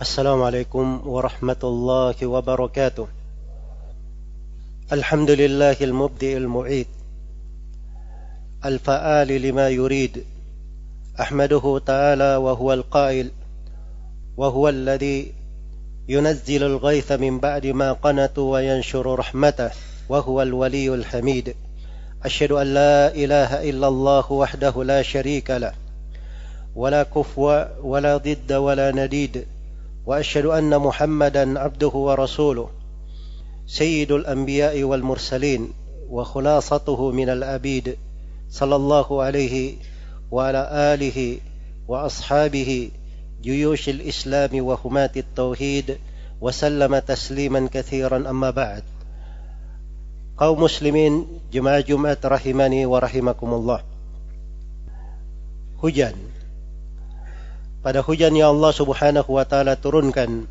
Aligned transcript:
السلام 0.00 0.42
عليكم 0.42 1.02
ورحمة 1.06 1.56
الله 1.64 2.26
وبركاته. 2.26 3.08
الحمد 4.92 5.30
لله 5.30 5.76
المبدئ 5.80 6.36
المعيد. 6.36 6.86
الفآل 8.64 9.42
لما 9.42 9.68
يريد. 9.68 10.24
أحمده 11.20 11.80
تعالى 11.86 12.36
وهو 12.36 12.72
القائل. 12.72 13.30
وهو 14.36 14.68
الذي 14.68 15.32
ينزل 16.08 16.62
الغيث 16.62 17.12
من 17.12 17.38
بعد 17.40 17.66
ما 17.66 17.92
قنطوا 17.92 18.52
وينشر 18.52 19.18
رحمته. 19.18 19.70
وهو 20.08 20.42
الولي 20.42 20.94
الحميد. 20.94 21.54
أشهد 22.24 22.52
أن 22.52 22.66
لا 22.66 23.14
إله 23.14 23.70
إلا 23.70 23.88
الله 23.88 24.32
وحده 24.32 24.84
لا 24.84 25.02
شريك 25.02 25.50
له. 25.50 25.72
ولا 26.76 27.02
كفو 27.02 27.64
ولا 27.82 28.16
ضد 28.16 28.52
ولا 28.52 28.90
نديد. 28.90 29.57
وأشهد 30.08 30.46
أن 30.46 30.78
محمدا 30.78 31.60
عبده 31.60 31.88
ورسوله 31.88 32.68
سيد 33.66 34.12
الأنبياء 34.12 34.82
والمرسلين 34.82 35.72
وخلاصته 36.10 37.10
من 37.10 37.28
العبيد 37.28 37.96
صلى 38.50 38.76
الله 38.76 39.22
عليه 39.22 39.74
وعلى 40.30 40.68
آله 40.72 41.38
وأصحابه 41.88 42.90
جيوش 43.42 43.88
الإسلام 43.88 44.64
وهمات 44.64 45.16
التوحيد 45.16 45.98
وسلم 46.40 46.98
تسليما 46.98 47.68
كثيرا 47.72 48.30
أما 48.30 48.50
بعد. 48.50 48.82
قوم 50.38 50.62
مسلمين 50.62 51.26
جماعة 51.52 51.80
جمعة 51.80 52.18
رحمني 52.24 52.86
ورحمكم 52.86 53.54
الله. 53.54 53.80
hujan 55.78 56.16
pada 57.88 58.04
hujan 58.04 58.36
yang 58.36 58.52
Allah 58.52 58.68
Subhanahu 58.76 59.32
wa 59.32 59.48
taala 59.48 59.72
turunkan 59.72 60.44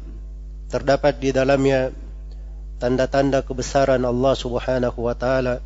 terdapat 0.73 1.22
di 1.22 1.30
dalamnya 1.30 1.94
tanda-tanda 2.82 3.46
kebesaran 3.46 4.02
Allah 4.02 4.34
Subhanahu 4.34 5.05
wa 5.05 5.13
taala 5.13 5.62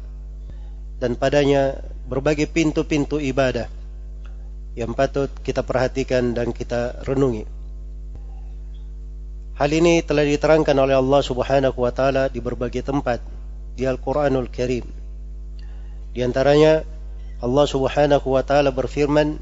dan 1.00 1.16
padanya 1.16 1.80
berbagai 2.11 2.52
pintu-pintu 2.52 3.23
ibadah 3.23 3.72
yang 4.75 4.91
patut 4.91 5.31
kita 5.47 5.63
perhatikan 5.63 6.36
dan 6.36 6.52
kita 6.52 7.08
renungi. 7.08 7.47
Hal 9.56 9.72
ini 9.72 10.03
telah 10.03 10.28
diterangkan 10.28 10.75
oleh 10.75 11.00
Allah 11.00 11.23
Subhanahu 11.23 11.88
wa 11.88 11.91
taala 11.95 12.28
di 12.28 12.44
berbagai 12.44 12.83
tempat 12.83 13.23
di 13.80 13.88
Al-Qur'anul 13.88 14.52
Karim. 14.52 14.83
Di 16.11 16.19
antaranya 16.19 16.83
Allah 17.39 17.63
Subhanahu 17.63 18.28
wa 18.28 18.44
taala 18.44 18.75
berfirman, 18.75 19.39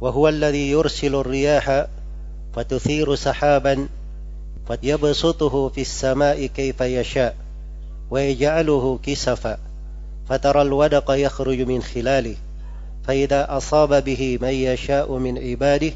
وهو 0.00 0.28
الذي 0.28 0.70
يرسل 0.70 1.14
الرياح 1.14 1.86
فتثير 2.54 3.14
سحابا 3.14 3.88
فيبسطه 4.68 5.68
في 5.68 5.80
السماء 5.80 6.46
كيف 6.46 6.80
يشاء 6.80 7.36
ويجعله 8.10 8.98
كسفا 9.02 9.58
فترى 10.28 10.62
الودق 10.62 11.10
يخرج 11.10 11.60
من 11.60 11.82
خلاله 11.82 12.36
فإذا 13.04 13.56
أصاب 13.56 14.04
به 14.04 14.38
من 14.42 14.48
يشاء 14.48 15.12
من 15.12 15.38
عباده 15.38 15.92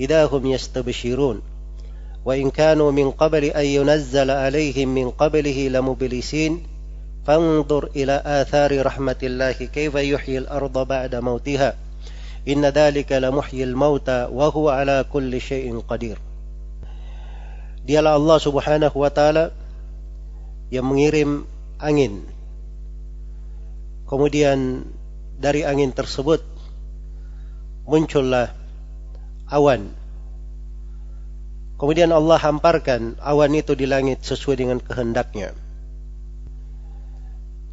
إذا 0.00 0.24
هم 0.24 0.46
يستبشرون 0.46 1.42
وإن 2.24 2.50
كانوا 2.50 2.92
من 2.92 3.10
قبل 3.10 3.44
أن 3.44 3.64
ينزل 3.64 4.30
عليهم 4.30 4.88
من 4.88 5.10
قبله 5.10 5.68
لمبلسين 5.68 6.62
فانظر 7.26 7.88
إلى 7.96 8.22
آثار 8.26 8.86
رحمة 8.86 9.16
الله 9.22 9.52
كيف 9.52 9.94
يحيي 9.94 10.38
الأرض 10.38 10.88
بعد 10.88 11.14
موتها 11.14 11.74
La 12.44 13.30
muhyil 13.32 13.72
mauta 13.72 14.28
wa 14.28 14.52
huwa 14.52 14.76
ala 14.76 15.00
kulli 15.08 15.40
syai'in 15.40 15.80
qadir. 15.80 16.20
Dialah 17.84 18.20
Allah 18.20 18.38
Subhanahu 18.40 18.96
wa 19.00 19.08
taala 19.08 19.52
yang 20.68 20.84
mengirim 20.84 21.48
angin. 21.80 22.24
Kemudian 24.04 24.84
dari 25.40 25.64
angin 25.64 25.92
tersebut 25.96 26.44
muncullah 27.88 28.52
awan. 29.48 29.92
Kemudian 31.80 32.12
Allah 32.12 32.40
hamparkan 32.40 33.16
awan 33.20 33.52
itu 33.56 33.72
di 33.72 33.88
langit 33.88 34.20
sesuai 34.24 34.56
dengan 34.60 34.78
kehendaknya. 34.80 35.52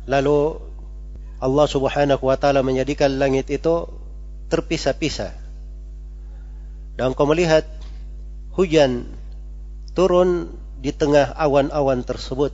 Lalu 0.08 0.60
Allah 1.40 1.68
Subhanahu 1.68 2.24
wa 2.24 2.36
taala 2.36 2.64
menjadikan 2.64 3.16
langit 3.16 3.48
itu 3.52 4.01
terpisah-pisah. 4.52 5.32
Dan 7.00 7.16
kau 7.16 7.24
melihat 7.24 7.64
hujan 8.52 9.08
turun 9.96 10.52
di 10.84 10.92
tengah 10.92 11.32
awan-awan 11.40 12.04
tersebut. 12.04 12.52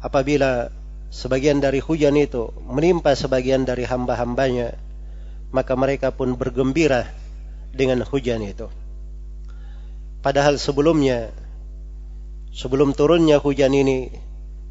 Apabila 0.00 0.70
sebagian 1.10 1.58
dari 1.58 1.82
hujan 1.82 2.14
itu 2.14 2.54
menimpa 2.64 3.18
sebagian 3.18 3.66
dari 3.66 3.82
hamba-hambanya, 3.82 4.78
maka 5.50 5.74
mereka 5.74 6.14
pun 6.14 6.38
bergembira 6.38 7.10
dengan 7.74 8.06
hujan 8.06 8.46
itu. 8.46 8.70
Padahal 10.20 10.60
sebelumnya, 10.60 11.34
sebelum 12.52 12.94
turunnya 12.94 13.40
hujan 13.40 13.74
ini, 13.74 14.12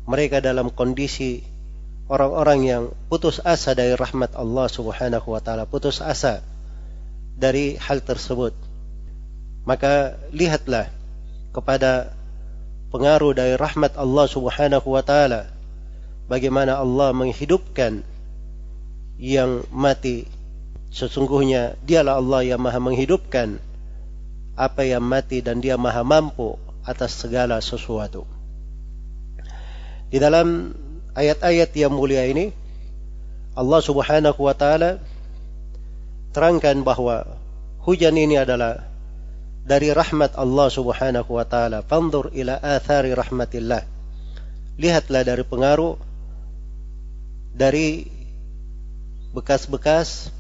mereka 0.06 0.42
dalam 0.42 0.70
kondisi 0.70 1.44
orang-orang 2.10 2.60
yang 2.66 2.84
putus 3.08 3.38
asa 3.46 3.78
dari 3.78 3.94
rahmat 3.94 4.34
Allah 4.34 4.66
Subhanahu 4.66 5.30
wa 5.30 5.40
taala, 5.40 5.70
putus 5.70 6.02
asa 6.02 6.42
dari 7.38 7.78
hal 7.78 8.02
tersebut. 8.02 8.52
Maka 9.64 10.18
lihatlah 10.34 10.90
kepada 11.54 12.18
pengaruh 12.90 13.38
dari 13.38 13.54
rahmat 13.54 13.94
Allah 13.94 14.26
Subhanahu 14.26 14.90
wa 14.90 15.06
taala 15.06 15.54
bagaimana 16.26 16.82
Allah 16.82 17.14
menghidupkan 17.14 18.02
yang 19.22 19.64
mati. 19.70 20.26
Sesungguhnya 20.90 21.78
dialah 21.86 22.18
Allah 22.18 22.42
yang 22.42 22.66
maha 22.66 22.82
menghidupkan 22.82 23.62
apa 24.58 24.82
yang 24.82 25.06
mati 25.06 25.46
dan 25.46 25.62
dia 25.62 25.78
maha 25.78 26.02
mampu 26.02 26.58
atas 26.82 27.14
segala 27.22 27.62
sesuatu. 27.62 28.26
Di 30.10 30.18
dalam 30.18 30.74
ayat-ayat 31.20 31.76
yang 31.76 31.92
mulia 31.92 32.24
ini 32.24 32.56
Allah 33.60 33.82
Subhanahu 33.84 34.40
wa 34.40 34.56
taala 34.56 35.04
terangkan 36.32 36.80
bahwa 36.88 37.28
hujan 37.84 38.16
ini 38.16 38.40
adalah 38.40 38.88
dari 39.68 39.92
rahmat 39.92 40.40
Allah 40.40 40.68
Subhanahu 40.72 41.30
wa 41.30 41.44
taala. 41.44 41.84
Fanzur 41.84 42.32
ila 42.32 42.56
athari 42.64 43.12
rahmatillah. 43.12 43.84
Lihatlah 44.80 45.22
dari 45.28 45.44
pengaruh 45.44 46.00
dari 47.52 48.08
bekas-bekas 49.36 50.32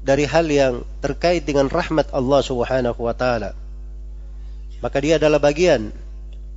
dari 0.00 0.24
hal 0.24 0.48
yang 0.48 0.74
terkait 1.04 1.44
dengan 1.44 1.68
rahmat 1.68 2.08
Allah 2.16 2.40
Subhanahu 2.40 2.98
wa 2.98 3.12
taala. 3.12 3.52
Maka 4.80 4.98
dia 5.04 5.20
adalah 5.20 5.42
bagian 5.42 5.92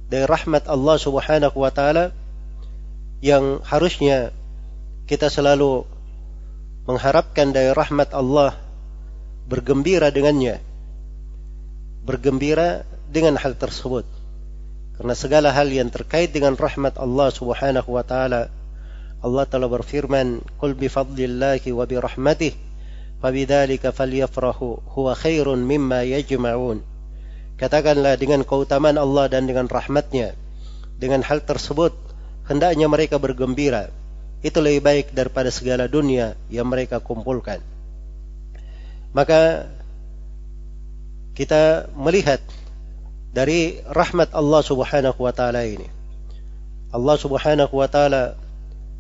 dari 0.08 0.24
rahmat 0.24 0.72
Allah 0.72 0.96
Subhanahu 0.96 1.58
wa 1.60 1.72
taala 1.74 2.16
yang 3.22 3.62
harusnya 3.62 4.34
kita 5.06 5.30
selalu 5.30 5.86
mengharapkan 6.90 7.54
dari 7.54 7.70
rahmat 7.72 8.10
Allah 8.18 8.58
bergembira 9.46 10.10
dengannya 10.10 10.58
bergembira 12.02 12.82
dengan 13.14 13.38
hal 13.38 13.54
tersebut. 13.54 14.10
Karena 14.98 15.14
segala 15.14 15.50
hal 15.54 15.70
yang 15.70 15.94
terkait 15.94 16.34
dengan 16.34 16.58
rahmat 16.58 16.98
Allah 16.98 17.30
Subhanahu 17.30 17.90
wa 17.94 18.02
taala 18.02 18.50
Allah 19.22 19.46
telah 19.46 19.70
berfirman 19.70 20.42
qul 20.58 20.74
bi 20.74 20.90
fadlillahi 20.90 21.70
wa 21.70 21.86
bi 21.86 21.96
rahmatih 22.02 22.54
fabidzalika 23.22 23.94
falyafrahu 23.94 24.82
huwa 24.98 25.14
khairun 25.14 25.62
mimma 25.62 26.10
yajma'un. 26.10 26.82
Katakanlah 27.62 28.18
dengan 28.18 28.42
keutamaan 28.42 28.98
Allah 28.98 29.30
dan 29.30 29.46
dengan 29.46 29.70
rahmatnya 29.70 30.34
dengan 30.98 31.22
hal 31.22 31.46
tersebut 31.46 31.94
hendaknya 32.52 32.92
mereka 32.92 33.16
bergembira. 33.16 33.88
Itu 34.44 34.60
lebih 34.60 34.84
baik 34.84 35.06
daripada 35.16 35.48
segala 35.48 35.88
dunia 35.88 36.36
yang 36.52 36.68
mereka 36.68 37.00
kumpulkan. 37.00 37.64
Maka 39.16 39.72
kita 41.32 41.88
melihat 41.96 42.44
dari 43.32 43.80
rahmat 43.88 44.36
Allah 44.36 44.62
Subhanahu 44.62 45.20
wa 45.24 45.32
taala 45.32 45.64
ini. 45.64 45.88
Allah 46.92 47.16
Subhanahu 47.16 47.72
wa 47.72 47.88
taala 47.88 48.36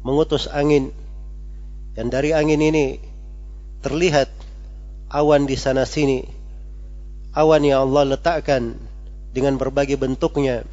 mengutus 0.07 0.47
angin 0.47 0.95
dan 1.91 2.07
dari 2.07 2.31
angin 2.31 2.63
ini 2.63 3.03
terlihat 3.83 4.31
awan 5.11 5.43
di 5.43 5.59
sana 5.59 5.83
sini. 5.83 6.23
Awan 7.35 7.63
yang 7.63 7.87
Allah 7.87 8.15
letakkan 8.15 8.75
dengan 9.31 9.55
berbagai 9.55 9.95
bentuknya 9.95 10.63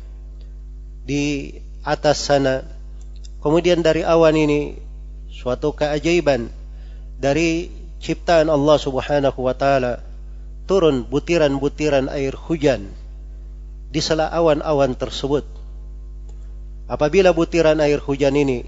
di 1.06 1.54
atas 1.82 2.22
sana. 2.22 2.66
Kemudian 3.38 3.82
dari 3.82 4.02
awan 4.02 4.34
ini 4.34 4.74
suatu 5.30 5.70
keajaiban 5.70 6.50
dari 7.18 7.70
ciptaan 8.02 8.50
Allah 8.50 8.78
Subhanahu 8.78 9.38
wa 9.46 9.54
taala 9.54 10.02
turun 10.66 11.06
butiran-butiran 11.06 12.10
air 12.10 12.34
hujan 12.34 12.90
di 13.88 14.00
sela 14.02 14.28
awan-awan 14.30 14.94
tersebut. 14.94 15.46
Apabila 16.88 17.32
butiran 17.32 17.78
air 17.84 18.00
hujan 18.00 18.34
ini 18.36 18.64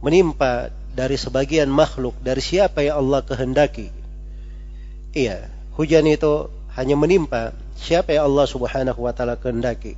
menimpa 0.00 0.72
dari 0.92 1.16
sebagian 1.16 1.68
makhluk 1.68 2.16
dari 2.20 2.42
siapa 2.42 2.84
yang 2.84 3.00
Allah 3.04 3.20
kehendaki. 3.24 3.88
Iya, 5.14 5.48
hujan 5.74 6.06
itu 6.06 6.48
hanya 6.76 6.94
menimpa 6.94 7.52
siapa 7.76 8.14
yang 8.14 8.30
Allah 8.32 8.46
Subhanahu 8.46 9.00
wa 9.04 9.12
taala 9.12 9.36
kehendaki. 9.36 9.96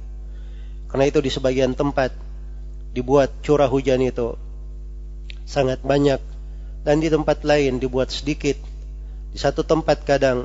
Karena 0.93 1.09
itu 1.09 1.25
di 1.25 1.33
sebagian 1.33 1.73
tempat 1.73 2.13
dibuat 2.93 3.33
curah 3.41 3.73
hujan 3.73 4.05
itu 4.05 4.37
sangat 5.49 5.81
banyak 5.81 6.21
dan 6.85 7.01
di 7.01 7.09
tempat 7.09 7.41
lain 7.49 7.81
dibuat 7.81 8.13
sedikit. 8.13 8.61
Di 9.33 9.41
satu 9.41 9.65
tempat 9.65 10.05
kadang 10.05 10.45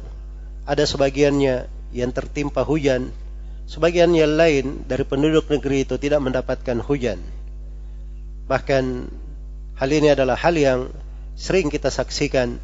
ada 0.63 0.87
sebagiannya 0.87 1.67
yang 1.91 2.11
tertimpa 2.15 2.63
hujan, 2.63 3.11
sebagian 3.67 4.15
yang 4.15 4.39
lain 4.39 4.87
dari 4.87 5.03
penduduk 5.03 5.51
negeri 5.51 5.83
itu 5.83 5.99
tidak 5.99 6.23
mendapatkan 6.23 6.79
hujan. 6.79 7.19
Bahkan 8.47 8.83
hal 9.75 9.89
ini 9.91 10.15
adalah 10.15 10.39
hal 10.39 10.55
yang 10.55 10.87
sering 11.35 11.67
kita 11.67 11.91
saksikan 11.91 12.55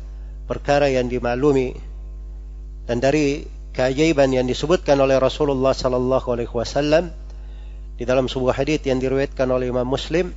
perkara 0.47 0.87
yang 0.87 1.11
dimaklumi 1.11 1.75
dan 2.87 3.03
dari 3.03 3.43
keajaiban 3.75 4.31
yang 4.31 4.47
disebutkan 4.47 4.95
oleh 5.03 5.19
Rasulullah 5.19 5.75
sallallahu 5.75 6.27
alaihi 6.31 6.51
wasallam 6.51 7.11
di 7.93 8.03
dalam 8.03 8.25
sebuah 8.25 8.57
hadis 8.57 8.81
yang 8.85 8.97
diriwayatkan 8.97 9.45
oleh 9.49 9.69
Imam 9.69 9.85
Muslim 9.85 10.33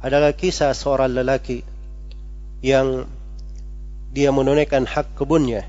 adalah 0.00 0.30
kisah 0.36 0.70
seorang 0.70 1.10
lelaki 1.18 1.66
yang 2.62 3.10
dia 4.14 4.30
menunaikan 4.30 4.86
hak 4.86 5.18
kebunnya. 5.18 5.66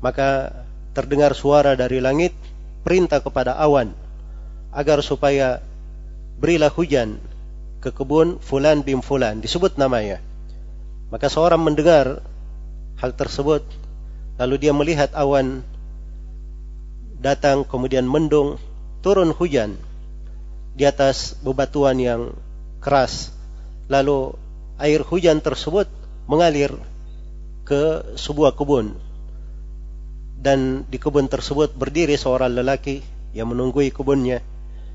Maka 0.00 0.52
terdengar 0.96 1.36
suara 1.36 1.76
dari 1.76 2.00
langit 2.00 2.32
perintah 2.84 3.20
kepada 3.20 3.56
awan 3.60 3.92
agar 4.74 5.00
supaya 5.04 5.60
berilah 6.40 6.72
hujan 6.72 7.20
ke 7.84 7.92
kebun 7.92 8.40
fulan 8.40 8.80
bin 8.80 9.04
fulan. 9.04 9.44
Disebut 9.44 9.76
namanya. 9.76 10.18
Maka 11.12 11.28
seorang 11.28 11.60
mendengar 11.60 12.24
hal 12.98 13.12
tersebut 13.12 13.62
lalu 14.40 14.56
dia 14.58 14.72
melihat 14.74 15.14
awan 15.14 15.62
datang 17.20 17.62
kemudian 17.62 18.04
mendung 18.08 18.58
turun 19.00 19.30
hujan 19.30 19.78
di 20.74 20.84
atas 20.84 21.38
bebatuan 21.40 21.96
yang 21.96 22.34
keras. 22.82 23.30
Lalu 23.86 24.34
air 24.76 25.00
hujan 25.06 25.38
tersebut 25.38 25.86
mengalir 26.26 26.74
ke 27.64 28.14
sebuah 28.18 28.58
kebun. 28.58 28.98
Dan 30.44 30.84
di 30.90 31.00
kebun 31.00 31.30
tersebut 31.30 31.72
berdiri 31.72 32.20
seorang 32.20 32.52
lelaki 32.52 33.00
yang 33.32 33.48
menunggui 33.48 33.88
kebunnya. 33.94 34.44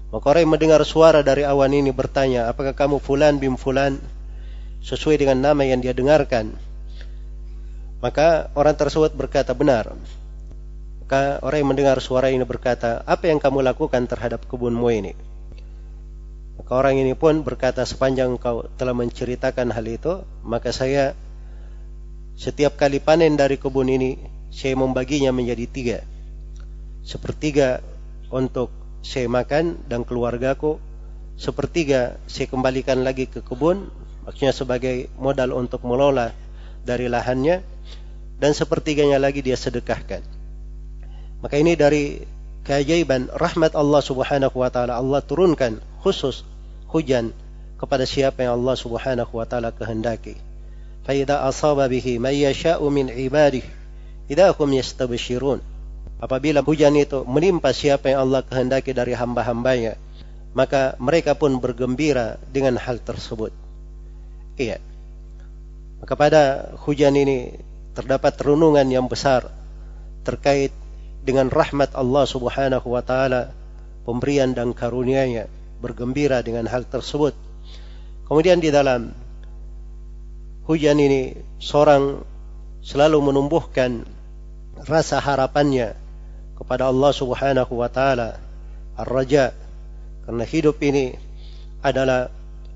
Maka 0.10 0.26
orang 0.30 0.42
yang 0.46 0.54
mendengar 0.54 0.81
suara 0.86 1.22
dari 1.26 1.46
awan 1.46 1.74
ini 1.74 1.90
bertanya, 1.94 2.50
apakah 2.50 2.74
kamu 2.74 3.02
fulan 3.02 3.38
bin 3.38 3.58
fulan? 3.58 3.98
Sesuai 4.80 5.20
dengan 5.20 5.42
nama 5.42 5.66
yang 5.66 5.84
dia 5.84 5.92
dengarkan. 5.92 6.56
Maka 8.00 8.48
orang 8.56 8.80
tersebut 8.80 9.12
berkata 9.12 9.52
benar. 9.52 9.92
Maka 11.04 11.44
orang 11.44 11.58
yang 11.62 11.70
mendengar 11.75 11.98
suara 12.00 12.32
ini 12.32 12.46
berkata, 12.48 13.04
apa 13.04 13.28
yang 13.28 13.44
kamu 13.44 13.60
lakukan 13.66 14.08
terhadap 14.08 14.46
kebunmu 14.48 14.88
ini? 14.94 15.29
Maka 16.60 16.72
orang 16.76 17.00
ini 17.00 17.16
pun 17.16 17.40
berkata 17.48 17.88
sepanjang 17.88 18.36
kau 18.36 18.68
telah 18.76 18.92
menceritakan 18.92 19.72
hal 19.72 19.86
itu, 19.88 20.28
maka 20.44 20.76
saya 20.76 21.16
setiap 22.36 22.76
kali 22.76 23.00
panen 23.00 23.40
dari 23.40 23.56
kebun 23.56 23.88
ini, 23.88 24.20
saya 24.52 24.76
membaginya 24.76 25.32
menjadi 25.32 25.66
tiga. 25.72 26.00
Sepertiga 27.00 27.80
untuk 28.28 28.76
saya 29.00 29.32
makan 29.32 29.88
dan 29.88 30.04
keluargaku, 30.04 30.84
sepertiga 31.40 32.20
saya 32.28 32.52
kembalikan 32.52 33.08
lagi 33.08 33.32
ke 33.32 33.40
kebun, 33.40 33.88
maksudnya 34.28 34.52
sebagai 34.52 35.08
modal 35.16 35.56
untuk 35.56 35.88
melola 35.88 36.36
dari 36.84 37.08
lahannya, 37.08 37.64
dan 38.40 38.52
sepertiganya 38.52 39.20
lagi 39.20 39.40
dia 39.40 39.56
sedekahkan. 39.56 40.24
Maka 41.40 41.56
ini 41.56 41.76
dari 41.80 42.20
keajaiban 42.68 43.32
rahmat 43.32 43.76
Allah 43.76 44.02
Subhanahu 44.04 44.56
wa 44.60 44.70
taala 44.72 45.00
Allah 45.00 45.22
turunkan 45.24 45.80
khusus 46.04 46.44
hujan 46.90 47.32
kepada 47.80 48.04
siapa 48.04 48.44
yang 48.44 48.60
Allah 48.60 48.76
Subhanahu 48.76 49.32
wa 49.32 49.46
taala 49.48 49.72
kehendaki. 49.72 50.36
Fa 51.08 51.16
idza 51.16 51.48
asaba 51.48 51.88
bihi 51.88 52.20
may 52.20 52.44
yasha'u 52.44 52.86
min 52.92 53.08
ibadihi 53.08 53.80
idza 54.30 54.54
hum 54.54 54.70
yastabshirun. 54.76 55.60
Apabila 56.20 56.60
hujan 56.60 57.00
itu 57.00 57.24
menimpa 57.24 57.72
siapa 57.72 58.12
yang 58.12 58.28
Allah 58.28 58.44
kehendaki 58.44 58.92
dari 58.92 59.16
hamba-hambanya, 59.16 59.96
maka 60.52 61.00
mereka 61.00 61.32
pun 61.34 61.64
bergembira 61.64 62.36
dengan 62.52 62.76
hal 62.76 63.00
tersebut. 63.00 63.56
Iya. 64.60 64.84
Maka 66.04 66.14
pada 66.20 66.76
hujan 66.84 67.16
ini 67.16 67.56
terdapat 67.96 68.36
renungan 68.40 68.88
yang 68.92 69.08
besar 69.08 69.48
terkait 70.28 70.76
dengan 71.24 71.51
rahmat 71.51 71.94
Allah 71.95 72.25
Subhanahu 72.25 72.88
wa 72.88 73.04
taala, 73.04 73.51
pemberian 74.07 74.56
dan 74.56 74.71
karunia-Nya 74.71 75.48
bergembira 75.80 76.44
dengan 76.44 76.68
hal 76.68 76.88
tersebut. 76.88 77.36
Kemudian 78.27 78.62
di 78.62 78.69
dalam 78.69 79.12
hujan 80.69 80.98
ini 81.01 81.33
seorang 81.57 82.21
selalu 82.86 83.31
menumbuhkan 83.31 84.06
rasa 84.86 85.19
harapannya 85.19 85.98
kepada 86.56 86.92
Allah 86.92 87.12
Subhanahu 87.12 87.74
wa 87.80 87.89
taala, 87.89 88.39
ar-raja. 89.00 89.56
Karena 90.27 90.45
hidup 90.45 90.77
ini 90.86 91.15
adalah 91.81 92.30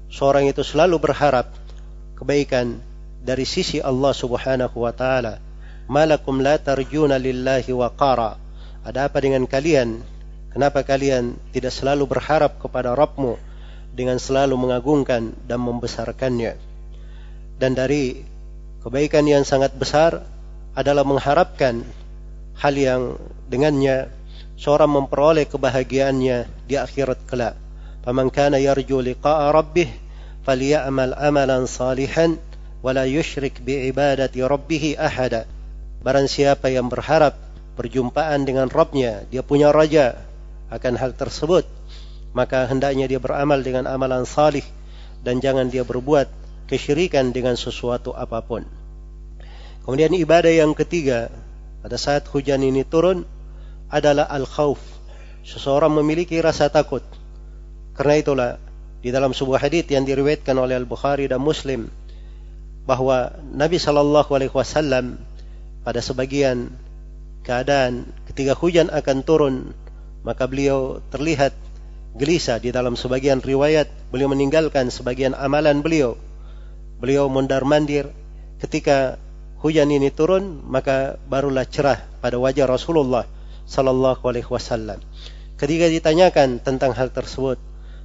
seorang 0.10 0.50
itu 0.50 0.66
selalu 0.66 0.98
berharap 0.98 1.52
kebaikan 2.18 2.80
dari 3.24 3.44
sisi 3.44 3.84
Allah 3.84 4.12
Subhanahu 4.16 4.76
wa 4.80 4.92
taala. 4.96 5.38
Malakum 5.88 6.40
la 6.40 6.60
tarjuna 6.60 7.20
lillahi 7.20 7.72
waqara. 7.72 8.40
Ada 8.84 9.08
apa 9.08 9.20
dengan 9.24 9.48
kalian 9.48 10.14
Kenapa 10.54 10.86
kalian 10.86 11.34
tidak 11.50 11.74
selalu 11.74 12.06
berharap 12.06 12.62
kepada 12.62 12.94
Rabbmu 12.94 13.42
dengan 13.90 14.22
selalu 14.22 14.54
mengagungkan 14.54 15.34
dan 15.50 15.58
membesarkannya? 15.66 16.62
Dan 17.58 17.74
dari 17.74 18.22
kebaikan 18.86 19.26
yang 19.26 19.42
sangat 19.42 19.74
besar 19.74 20.22
adalah 20.78 21.02
mengharapkan 21.02 21.82
hal 22.62 22.74
yang 22.78 23.18
dengannya 23.50 24.14
seorang 24.54 24.94
memperoleh 24.94 25.50
kebahagiaannya 25.50 26.70
di 26.70 26.78
akhirat 26.78 27.26
kelak. 27.26 27.58
Faman 28.06 28.30
kana 28.30 28.62
yarju 28.62 29.02
liqa'a 29.02 29.50
rabbih 29.50 29.90
falyamal 30.46 31.18
amalan 31.18 31.66
salihan 31.66 32.38
yusyrik 32.86 33.58
bi 33.66 33.90
ibadati 33.90 34.38
rabbih 34.38 35.02
ahada. 35.02 35.50
Barang 36.04 36.28
siapa 36.28 36.68
yang 36.68 36.92
berharap 36.92 37.40
perjumpaan 37.80 38.44
dengan 38.44 38.68
Rabbnya, 38.68 39.24
dia 39.32 39.42
punya 39.42 39.72
raja, 39.72 40.20
akan 40.68 41.00
hal 41.00 41.16
tersebut 41.16 41.64
maka 42.34 42.66
hendaknya 42.66 43.06
dia 43.06 43.22
beramal 43.22 43.62
dengan 43.62 43.86
amalan 43.86 44.26
salih 44.26 44.66
dan 45.22 45.40
jangan 45.40 45.70
dia 45.70 45.86
berbuat 45.86 46.28
kesyirikan 46.66 47.30
dengan 47.30 47.54
sesuatu 47.54 48.12
apa 48.18 48.42
pun. 48.42 48.66
Kemudian 49.86 50.12
ibadah 50.18 50.50
yang 50.50 50.74
ketiga 50.74 51.30
pada 51.86 51.96
saat 51.96 52.26
hujan 52.34 52.66
ini 52.66 52.82
turun 52.84 53.24
adalah 53.88 54.26
al-khauf. 54.28 54.82
Seseorang 55.46 55.94
memiliki 55.94 56.40
rasa 56.42 56.72
takut. 56.74 57.06
Karena 57.94 58.16
itulah 58.18 58.52
di 59.06 59.14
dalam 59.14 59.36
sebuah 59.36 59.62
hadis 59.62 59.86
yang 59.92 60.08
diriwayatkan 60.08 60.56
oleh 60.58 60.80
Al-Bukhari 60.80 61.30
dan 61.30 61.44
Muslim 61.44 61.92
bahwa 62.88 63.36
Nabi 63.54 63.78
Shallallahu 63.78 64.32
alaihi 64.34 64.56
wasallam 64.56 65.20
pada 65.84 66.00
sebagian 66.00 66.72
keadaan 67.44 68.08
ketika 68.32 68.56
hujan 68.56 68.88
akan 68.90 69.22
turun 69.22 69.56
maka 70.24 70.48
beliau 70.48 71.04
terlihat 71.12 71.52
gelisah 72.16 72.62
di 72.62 72.72
dalam 72.72 72.96
sebagian 72.96 73.44
riwayat. 73.44 73.92
Beliau 74.10 74.32
meninggalkan 74.32 74.88
sebagian 74.88 75.36
amalan 75.36 75.84
beliau. 75.84 76.16
Beliau 77.04 77.28
mondar 77.28 77.68
mandir. 77.68 78.10
Ketika 78.64 79.20
hujan 79.60 79.92
ini 79.92 80.08
turun 80.08 80.64
maka 80.64 81.20
barulah 81.28 81.68
cerah 81.68 82.00
pada 82.24 82.40
wajah 82.40 82.64
Rasulullah 82.64 83.28
sallallahu 83.68 84.24
alaihi 84.24 84.48
wasallam. 84.48 85.04
Ketika 85.60 85.92
ditanyakan 85.92 86.64
tentang 86.64 86.96
hal 86.96 87.12
tersebut 87.12 87.60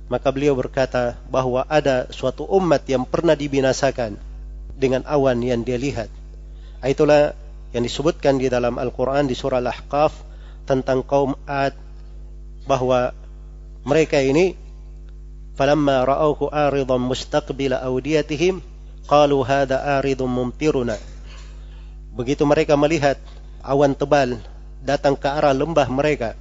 maka 0.09 0.33
beliau 0.33 0.57
berkata 0.57 1.21
bahwa 1.29 1.69
ada 1.69 2.09
suatu 2.11 2.49
umat 2.49 2.83
yang 2.89 3.05
pernah 3.05 3.37
dibinasakan 3.37 4.17
dengan 4.75 5.05
awan 5.05 5.39
yang 5.45 5.63
dia 5.63 5.77
lihat. 5.77 6.09
Itulah 6.81 7.37
yang 7.75 7.85
disebutkan 7.85 8.41
di 8.41 8.49
dalam 8.49 8.77
Al-Quran 8.81 9.29
di 9.29 9.37
surah 9.37 9.61
Al-Ahqaf 9.61 10.13
tentang 10.65 11.05
kaum 11.05 11.37
Ad 11.45 11.77
bahwa 12.69 13.13
mereka 13.85 14.21
ini 14.21 14.57
falamma 15.57 16.05
ra'awhu 16.05 16.53
aridan 16.53 17.01
mustaqbila 17.01 17.81
awdiyatihim 17.85 18.61
qalu 19.09 19.39
hadha 19.45 20.01
aridun 20.01 20.29
mumtiruna 20.29 20.97
begitu 22.13 22.45
mereka 22.45 22.77
melihat 22.77 23.17
awan 23.65 23.97
tebal 23.97 24.41
datang 24.83 25.19
ke 25.19 25.29
arah 25.29 25.55
lembah 25.55 25.87
mereka. 25.91 26.35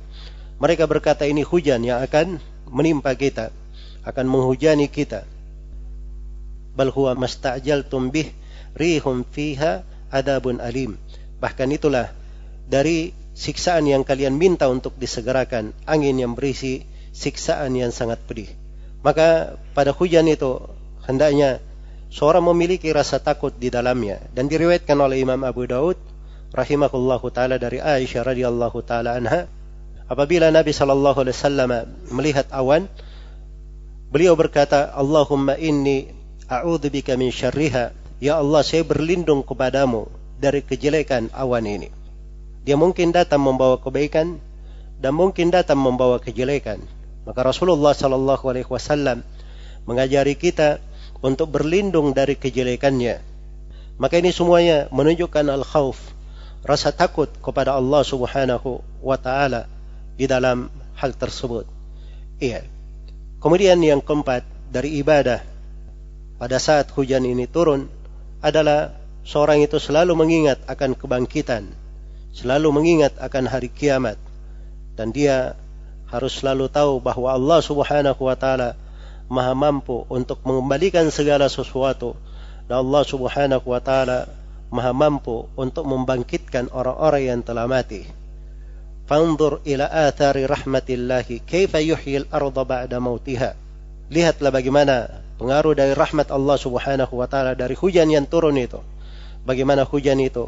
Mereka 0.57 0.89
berkata 0.89 1.29
ini 1.29 1.45
hujan 1.45 1.85
yang 1.85 2.01
akan 2.01 2.41
menimpa 2.69 3.13
kita, 3.13 3.53
akan 4.01 4.25
menghujani 4.25 4.89
kita. 4.89 5.25
Bal 6.73 6.89
huwa 6.89 7.13
masta'jaltum 7.13 8.09
bih 8.09 8.33
rihum 8.73 9.25
fiha 9.25 9.85
adabun 10.13 10.59
alim. 10.63 10.95
Bahkan 11.37 11.69
itulah 11.73 12.11
dari 12.67 13.13
siksaan 13.37 13.85
yang 13.85 14.01
kalian 14.01 14.35
minta 14.35 14.65
untuk 14.67 14.97
disegerakan, 14.97 15.71
angin 15.85 16.17
yang 16.17 16.33
berisi 16.33 16.83
siksaan 17.13 17.77
yang 17.77 17.93
sangat 17.93 18.21
pedih. 18.25 18.49
Maka 19.05 19.55
pada 19.77 19.93
hujan 19.93 20.25
itu 20.25 20.57
hendaknya 21.05 21.61
seorang 22.11 22.43
memiliki 22.49 22.89
rasa 22.91 23.19
takut 23.21 23.53
di 23.55 23.69
dalamnya 23.69 24.19
dan 24.33 24.47
diriwayatkan 24.47 24.97
oleh 24.97 25.21
Imam 25.21 25.39
Abu 25.43 25.67
Daud 25.67 25.99
rahimahullahu 26.55 27.27
taala 27.29 27.59
dari 27.59 27.83
Aisyah 27.83 28.23
radhiyallahu 28.23 28.79
taala 28.87 29.19
anha 29.19 29.51
apabila 30.07 30.47
Nabi 30.47 30.71
sallallahu 30.71 31.27
alaihi 31.27 31.35
wasallam 31.35 31.69
melihat 32.15 32.47
awan 32.55 32.87
beliau 34.07 34.39
berkata 34.39 34.95
Allahumma 34.95 35.59
inni 35.59 36.07
a'udzubika 36.47 37.19
min 37.19 37.27
syarriha 37.27 37.91
ya 38.17 38.41
Allah 38.41 38.61
saya 38.65 38.81
berlindung 38.85 39.45
kepadamu 39.45 40.09
dari 40.37 40.61
kejelekan 40.61 41.29
awan 41.33 41.65
ini 41.65 41.89
dia 42.67 42.75
mungkin 42.75 43.15
datang 43.15 43.39
membawa 43.47 43.79
kebaikan 43.79 44.43
dan 44.99 45.15
mungkin 45.15 45.55
datang 45.55 45.79
membawa 45.79 46.19
kejelekan. 46.19 46.83
Maka 47.23 47.39
Rasulullah 47.47 47.95
Sallallahu 47.95 48.43
Alaihi 48.43 48.67
Wasallam 48.67 49.23
mengajari 49.87 50.35
kita 50.35 50.83
untuk 51.23 51.47
berlindung 51.47 52.11
dari 52.11 52.35
kejelekannya. 52.35 53.23
Maka 53.95 54.19
ini 54.19 54.35
semuanya 54.35 54.91
menunjukkan 54.91 55.47
al-khawf, 55.47 55.95
rasa 56.67 56.91
takut 56.91 57.31
kepada 57.39 57.71
Allah 57.71 58.03
Subhanahu 58.03 58.83
wa 58.99 59.15
taala 59.15 59.71
di 60.19 60.27
dalam 60.27 60.67
hal 60.99 61.15
tersebut. 61.15 61.63
Iya. 62.43 62.67
Kemudian 63.39 63.79
yang 63.79 64.03
keempat 64.03 64.43
dari 64.75 64.99
ibadah 64.99 65.39
pada 66.35 66.59
saat 66.59 66.91
hujan 66.91 67.23
ini 67.23 67.47
turun 67.47 67.87
adalah 68.47 68.95
seorang 69.27 69.61
itu 69.61 69.77
selalu 69.77 70.15
mengingat 70.15 70.63
akan 70.65 70.95
kebangkitan 70.95 71.67
selalu 72.31 72.69
mengingat 72.71 73.13
akan 73.19 73.45
hari 73.51 73.67
kiamat 73.67 74.15
dan 74.97 75.11
dia 75.11 75.53
harus 76.07 76.39
selalu 76.39 76.71
tahu 76.71 77.03
bahwa 77.03 77.35
Allah 77.35 77.59
Subhanahu 77.59 78.21
wa 78.23 78.35
taala 78.39 78.79
Maha 79.27 79.51
mampu 79.51 80.07
untuk 80.07 80.39
mengembalikan 80.47 81.11
segala 81.11 81.51
sesuatu 81.51 82.15
dan 82.71 82.79
Allah 82.79 83.03
Subhanahu 83.03 83.67
wa 83.67 83.83
taala 83.83 84.31
Maha 84.67 84.91
mampu 84.95 85.47
untuk 85.55 85.87
membangkitkan 85.87 86.67
orang-orang 86.75 87.23
yang 87.23 87.39
telah 87.39 87.67
mati. 87.71 88.03
Fanzur 89.07 89.63
ila 89.63 89.87
athari 89.87 90.43
rahmatillahi 90.43 91.47
kaifa 91.47 91.79
yuhyil 91.79 92.27
arda 92.27 92.67
ba'da 92.67 92.99
mautiha. 92.99 93.55
Lihatlah 94.07 94.55
bagaimana 94.55 95.19
pengaruh 95.35 95.75
dari 95.75 95.91
rahmat 95.91 96.31
Allah 96.31 96.55
Subhanahu 96.55 97.13
wa 97.19 97.27
taala 97.27 97.53
dari 97.53 97.75
hujan 97.75 98.07
yang 98.07 98.23
turun 98.23 98.55
itu. 98.55 98.79
Bagaimana 99.43 99.83
hujan 99.83 100.19
itu 100.23 100.47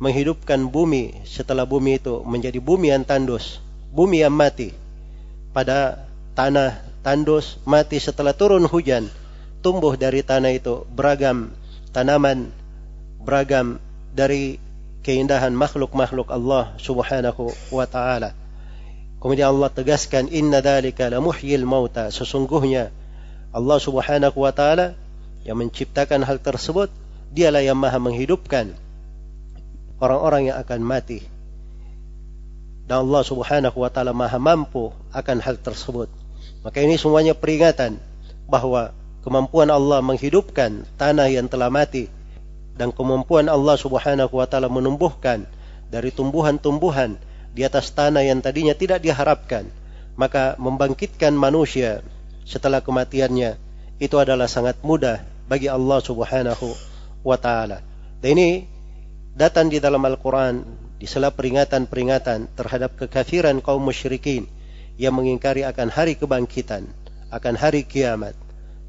menghidupkan 0.00 0.68
bumi 0.68 1.24
setelah 1.24 1.64
bumi 1.64 2.00
itu 2.00 2.20
menjadi 2.24 2.60
bumi 2.60 2.92
yang 2.92 3.04
tandus, 3.04 3.60
bumi 3.92 4.24
yang 4.24 4.32
mati. 4.32 4.72
Pada 5.52 6.08
tanah 6.36 6.84
tandus 7.00 7.56
mati 7.64 7.96
setelah 7.96 8.36
turun 8.36 8.68
hujan, 8.68 9.08
tumbuh 9.64 9.96
dari 9.96 10.20
tanah 10.20 10.52
itu 10.52 10.84
beragam 10.92 11.52
tanaman, 11.96 12.52
beragam 13.24 13.80
dari 14.12 14.60
keindahan 15.00 15.52
makhluk-makhluk 15.52 16.28
Allah 16.28 16.76
Subhanahu 16.80 17.52
wa 17.72 17.86
taala. 17.88 18.45
Kemudian 19.26 19.58
Allah 19.58 19.74
tegaskan 19.74 20.30
inna 20.30 20.62
dzalika 20.62 21.10
lamuhyil 21.10 21.66
mauta. 21.66 22.14
Sesungguhnya 22.14 22.94
Allah 23.50 23.78
Subhanahu 23.82 24.38
wa 24.38 24.54
taala 24.54 24.94
yang 25.42 25.58
menciptakan 25.58 26.22
hal 26.22 26.38
tersebut, 26.38 26.94
dialah 27.34 27.58
yang 27.58 27.74
maha 27.74 27.98
menghidupkan 27.98 28.78
orang-orang 29.98 30.54
yang 30.54 30.62
akan 30.62 30.78
mati. 30.78 31.26
Dan 32.86 33.02
Allah 33.02 33.26
Subhanahu 33.26 33.74
wa 33.74 33.90
taala 33.90 34.14
Maha 34.14 34.38
mampu 34.38 34.94
akan 35.10 35.42
hal 35.42 35.58
tersebut. 35.58 36.06
Maka 36.62 36.78
ini 36.86 36.94
semuanya 36.94 37.34
peringatan 37.34 37.98
bahwa 38.46 38.94
kemampuan 39.26 39.74
Allah 39.74 40.06
menghidupkan 40.06 40.86
tanah 40.94 41.26
yang 41.26 41.50
telah 41.50 41.66
mati 41.66 42.06
dan 42.78 42.94
kemampuan 42.94 43.50
Allah 43.50 43.74
Subhanahu 43.74 44.38
wa 44.38 44.46
taala 44.46 44.70
menumbuhkan 44.70 45.50
dari 45.90 46.14
tumbuhan-tumbuhan 46.14 47.18
di 47.56 47.64
atas 47.64 47.88
tanah 47.96 48.20
yang 48.20 48.44
tadinya 48.44 48.76
tidak 48.76 49.00
diharapkan, 49.00 49.64
maka 50.20 50.60
membangkitkan 50.60 51.32
manusia 51.32 52.04
setelah 52.44 52.84
kematiannya 52.84 53.56
itu 53.96 54.16
adalah 54.20 54.44
sangat 54.44 54.76
mudah 54.84 55.24
bagi 55.48 55.72
Allah 55.72 56.04
Subhanahu 56.04 56.76
wa 57.24 57.40
taala. 57.40 57.80
Dan 58.20 58.36
ini 58.36 58.50
datang 59.32 59.72
di 59.72 59.80
dalam 59.80 60.04
Al-Quran 60.04 60.60
di 61.00 61.08
sela 61.08 61.32
peringatan-peringatan 61.32 62.52
terhadap 62.52 63.00
kekafiran 63.00 63.64
kaum 63.64 63.80
musyrikin 63.80 64.44
yang 65.00 65.16
mengingkari 65.16 65.64
akan 65.64 65.88
hari 65.88 66.20
kebangkitan, 66.20 66.84
akan 67.32 67.54
hari 67.56 67.88
kiamat. 67.88 68.36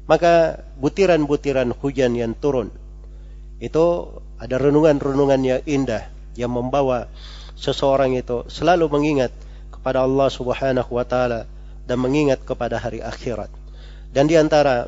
Maka 0.08 0.60
butiran-butiran 0.76 1.72
hujan 1.72 2.16
yang 2.16 2.36
turun 2.36 2.68
itu 3.60 4.08
ada 4.40 4.56
renungan-renungan 4.60 5.40
yang 5.40 5.60
indah 5.64 6.08
yang 6.38 6.54
membawa 6.54 7.10
seseorang 7.58 8.14
itu 8.14 8.46
selalu 8.46 8.86
mengingat 8.86 9.34
kepada 9.74 10.06
Allah 10.06 10.30
Subhanahu 10.30 10.90
wa 10.94 11.02
taala 11.02 11.50
dan 11.84 11.98
mengingat 11.98 12.46
kepada 12.46 12.78
hari 12.78 13.02
akhirat. 13.02 13.50
Dan 14.14 14.30
di 14.30 14.38
antara 14.38 14.86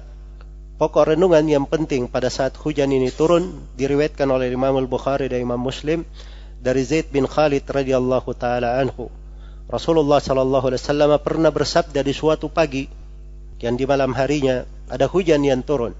pokok 0.79 1.13
renungan 1.13 1.45
yang 1.45 1.67
penting 1.67 2.07
pada 2.07 2.31
saat 2.31 2.55
hujan 2.57 2.89
ini 2.95 3.11
turun 3.11 3.67
diriwayatkan 3.75 4.25
oleh 4.31 4.49
Imam 4.49 4.79
Al-Bukhari 4.79 5.27
dan 5.29 5.43
Imam 5.43 5.61
Muslim 5.61 6.07
dari 6.63 6.87
Zaid 6.87 7.11
bin 7.11 7.27
Khalid 7.27 7.67
radhiyallahu 7.67 8.31
taala 8.39 8.79
anhu. 8.79 9.11
Rasulullah 9.71 10.19
sallallahu 10.19 10.73
alaihi 10.73 10.83
wasallam 10.83 11.11
pernah 11.23 11.51
bersabda 11.51 12.03
di 12.03 12.11
suatu 12.11 12.51
pagi 12.51 12.91
yang 13.61 13.77
di 13.77 13.85
malam 13.85 14.17
harinya 14.17 14.65
ada 14.89 15.07
hujan 15.07 15.45
yang 15.45 15.63
turun. 15.63 15.93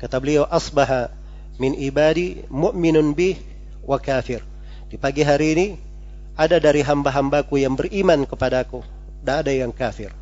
Kata 0.00 0.16
beliau 0.22 0.48
asbaha 0.48 1.12
min 1.60 1.76
ibadi 1.76 2.46
mu'minun 2.50 3.12
bih 3.12 3.38
wa 3.84 4.00
kafir. 4.00 4.53
Di 4.94 5.02
pagi 5.02 5.26
hari 5.26 5.58
ini 5.58 5.66
ada 6.38 6.62
dari 6.62 6.78
hamba-hambaku 6.78 7.58
yang 7.58 7.74
beriman 7.74 8.30
kepadaku 8.30 8.78
dan 9.26 9.42
ada 9.42 9.50
yang 9.50 9.74
kafir. 9.74 10.14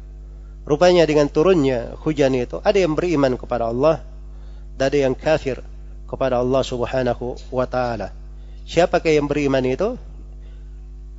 Rupanya 0.65 1.05
dengan 1.05 1.29
turunnya 1.29 1.93
hujan 2.01 2.33
itu 2.33 2.57
ada 2.65 2.81
yang 2.81 2.97
beriman 2.97 3.37
kepada 3.37 3.69
Allah 3.69 4.01
dan 4.81 4.89
ada 4.89 4.97
yang 4.97 5.13
kafir 5.13 5.61
kepada 6.09 6.41
Allah 6.41 6.65
Subhanahu 6.65 7.37
wa 7.53 7.69
taala. 7.69 8.17
Siapakah 8.65 9.13
yang 9.13 9.29
beriman 9.29 9.61
itu? 9.69 10.01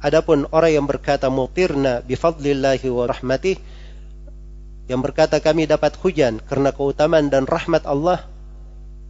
Adapun 0.01 0.50
orang 0.50 0.74
yang 0.74 0.89
berkata 0.89 1.29
mutirna 1.29 2.01
bi 2.01 2.17
fadlillahi 2.17 2.89
wa 2.89 3.05
rahmatih 3.05 3.62
yang 4.89 5.05
berkata 5.05 5.38
kami 5.38 5.69
dapat 5.69 5.93
hujan 6.01 6.41
karena 6.41 6.74
keutamaan 6.74 7.29
dan 7.29 7.45
rahmat 7.45 7.86
Allah 7.86 8.32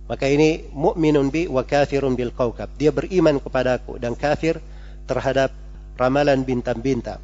maka 0.03 0.27
ini 0.27 0.67
mukminun 0.75 1.31
bi 1.31 1.47
wa 1.47 1.63
kafirun 1.63 2.19
bil 2.19 2.35
kaukab. 2.35 2.67
Dia 2.75 2.91
beriman 2.91 3.39
kepadaku 3.39 3.95
dan 3.99 4.19
kafir 4.19 4.59
terhadap 5.07 5.55
ramalan 5.95 6.43
bintang-bintang. 6.43 7.19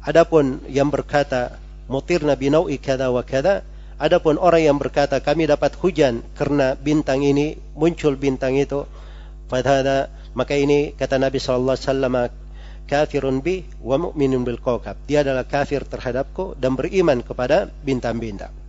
Adapun 0.00 0.64
yang 0.72 0.88
berkata 0.88 1.60
mutirna 1.90 2.36
binau'i 2.36 2.80
kada 2.80 3.12
wa 3.12 3.20
kada. 3.20 3.66
Adapun 4.00 4.40
orang 4.40 4.64
yang 4.64 4.78
berkata 4.80 5.20
kami 5.20 5.44
dapat 5.44 5.76
hujan 5.76 6.24
karena 6.32 6.72
bintang 6.72 7.20
ini 7.20 7.60
muncul 7.76 8.16
bintang 8.16 8.56
itu 8.56 8.88
pada 9.44 10.08
maka 10.32 10.56
ini 10.56 10.96
kata 10.96 11.20
Nabi 11.20 11.36
sallallahu 11.36 11.76
alaihi 11.76 11.84
wasallam 11.84 12.14
kafirun 12.88 13.44
bi 13.44 13.60
wa 13.84 14.00
mu'minun 14.00 14.40
bil 14.40 14.56
kawkab. 14.56 14.96
Dia 15.04 15.20
adalah 15.20 15.44
kafir 15.44 15.84
terhadapku 15.84 16.56
dan 16.56 16.80
beriman 16.80 17.20
kepada 17.20 17.68
bintang-bintang. 17.84 18.59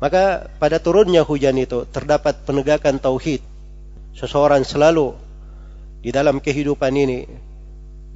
Maka 0.00 0.48
pada 0.56 0.80
turunnya 0.80 1.20
hujan 1.22 1.60
itu 1.60 1.84
terdapat 1.92 2.40
penegakan 2.48 2.96
tauhid. 2.96 3.44
Seseorang 4.16 4.64
selalu 4.64 5.12
di 6.00 6.08
dalam 6.08 6.40
kehidupan 6.40 6.92
ini 6.96 7.28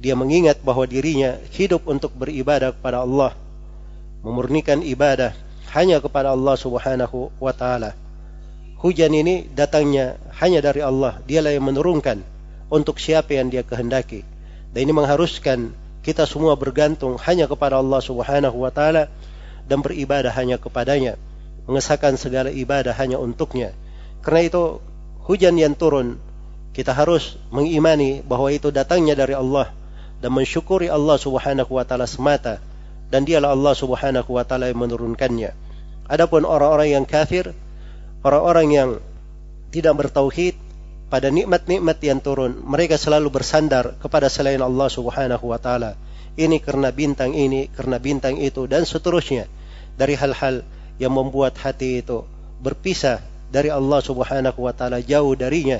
dia 0.01 0.17
mengingat 0.17 0.59
bahwa 0.65 0.83
dirinya 0.89 1.37
hidup 1.53 1.85
untuk 1.85 2.11
beribadah 2.17 2.73
kepada 2.73 3.05
Allah 3.05 3.37
memurnikan 4.25 4.81
ibadah 4.81 5.37
hanya 5.77 6.01
kepada 6.01 6.33
Allah 6.33 6.57
Subhanahu 6.57 7.29
wa 7.37 7.53
taala. 7.53 7.93
Hujan 8.81 9.13
ini 9.13 9.45
datangnya 9.45 10.17
hanya 10.41 10.65
dari 10.65 10.81
Allah. 10.81 11.21
Dialah 11.21 11.53
yang 11.53 11.69
menurunkan 11.69 12.25
untuk 12.73 12.97
siapa 12.97 13.37
yang 13.37 13.53
Dia 13.53 13.61
kehendaki. 13.61 14.25
Dan 14.73 14.89
ini 14.89 14.93
mengharuskan 14.93 15.71
kita 16.01 16.25
semua 16.25 16.57
bergantung 16.57 17.17
hanya 17.21 17.45
kepada 17.45 17.77
Allah 17.77 18.01
Subhanahu 18.01 18.65
wa 18.65 18.73
taala 18.73 19.09
dan 19.69 19.85
beribadah 19.85 20.33
hanya 20.33 20.57
kepadanya. 20.57 21.17
Mengesahkan 21.65 22.17
segala 22.17 22.53
ibadah 22.53 22.93
hanya 22.97 23.17
untuknya. 23.17 23.73
Karena 24.21 24.41
itu 24.45 24.63
hujan 25.25 25.57
yang 25.57 25.73
turun 25.73 26.21
kita 26.75 26.91
harus 26.91 27.39
mengimani 27.55 28.19
bahwa 28.19 28.51
itu 28.51 28.67
datangnya 28.67 29.15
dari 29.15 29.31
Allah 29.31 29.71
dan 30.19 30.35
mensyukuri 30.35 30.91
Allah 30.91 31.15
Subhanahu 31.15 31.71
wa 31.71 31.87
taala 31.87 32.03
semata 32.03 32.59
dan 33.07 33.23
dialah 33.23 33.55
Allah 33.55 33.71
Subhanahu 33.71 34.27
wa 34.27 34.43
taala 34.43 34.67
yang 34.67 34.83
menurunkannya. 34.83 35.55
Adapun 36.11 36.43
orang-orang 36.43 36.99
yang 36.99 37.05
kafir, 37.07 37.55
orang-orang 38.21 38.67
yang 38.69 38.89
tidak 39.71 39.93
bertauhid 40.05 40.59
pada 41.07 41.31
nikmat-nikmat 41.31 41.97
yang 42.03 42.19
turun, 42.19 42.59
mereka 42.59 42.99
selalu 42.99 43.31
bersandar 43.31 43.95
kepada 44.03 44.27
selain 44.27 44.59
Allah 44.59 44.91
Subhanahu 44.91 45.47
wa 45.47 45.59
taala. 45.61 45.95
Ini 46.35 46.59
karena 46.59 46.91
bintang 46.91 47.31
ini, 47.31 47.71
karena 47.71 47.95
bintang 48.03 48.35
itu 48.35 48.67
dan 48.67 48.83
seterusnya 48.83 49.47
dari 49.95 50.19
hal-hal 50.19 50.67
yang 51.01 51.11
membuat 51.11 51.59
hati 51.59 51.99
itu 52.03 52.23
berpisah 52.63 53.19
dari 53.51 53.71
Allah 53.71 53.99
Subhanahu 54.01 54.59
wa 54.65 54.73
taala 54.75 54.99
jauh 55.03 55.35
darinya 55.35 55.79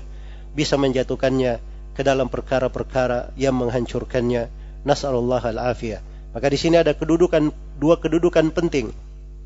bisa 0.55 0.79
menjatuhkannya 0.79 1.59
ke 1.95 2.01
dalam 2.03 2.27
perkara-perkara 2.27 3.35
yang 3.39 3.55
menghancurkannya. 3.55 4.51
Nasallallahu 4.85 5.49
al-afiyah. 5.49 6.03
Maka 6.35 6.45
di 6.51 6.59
sini 6.61 6.77
ada 6.77 6.93
kedudukan 6.93 7.49
dua 7.79 7.97
kedudukan 7.97 8.53
penting 8.53 8.93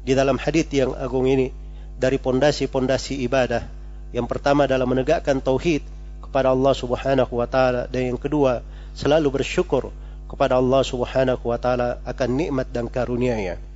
di 0.03 0.11
dalam 0.17 0.35
hadis 0.35 0.67
yang 0.73 0.91
agung 0.97 1.29
ini 1.29 1.53
dari 1.95 2.19
pondasi-pondasi 2.19 3.23
ibadah. 3.23 3.63
Yang 4.11 4.27
pertama 4.27 4.65
adalah 4.65 4.89
menegakkan 4.89 5.39
tauhid 5.39 5.85
kepada 6.19 6.51
Allah 6.51 6.73
Subhanahu 6.73 7.33
wa 7.39 7.47
taala 7.47 7.85
dan 7.87 8.13
yang 8.13 8.19
kedua 8.19 8.65
selalu 8.97 9.39
bersyukur 9.39 9.93
kepada 10.27 10.57
Allah 10.57 10.81
Subhanahu 10.81 11.45
wa 11.45 11.61
taala 11.61 12.01
akan 12.03 12.29
nikmat 12.35 12.67
dan 12.73 12.89
karunia-Nya. 12.89 13.68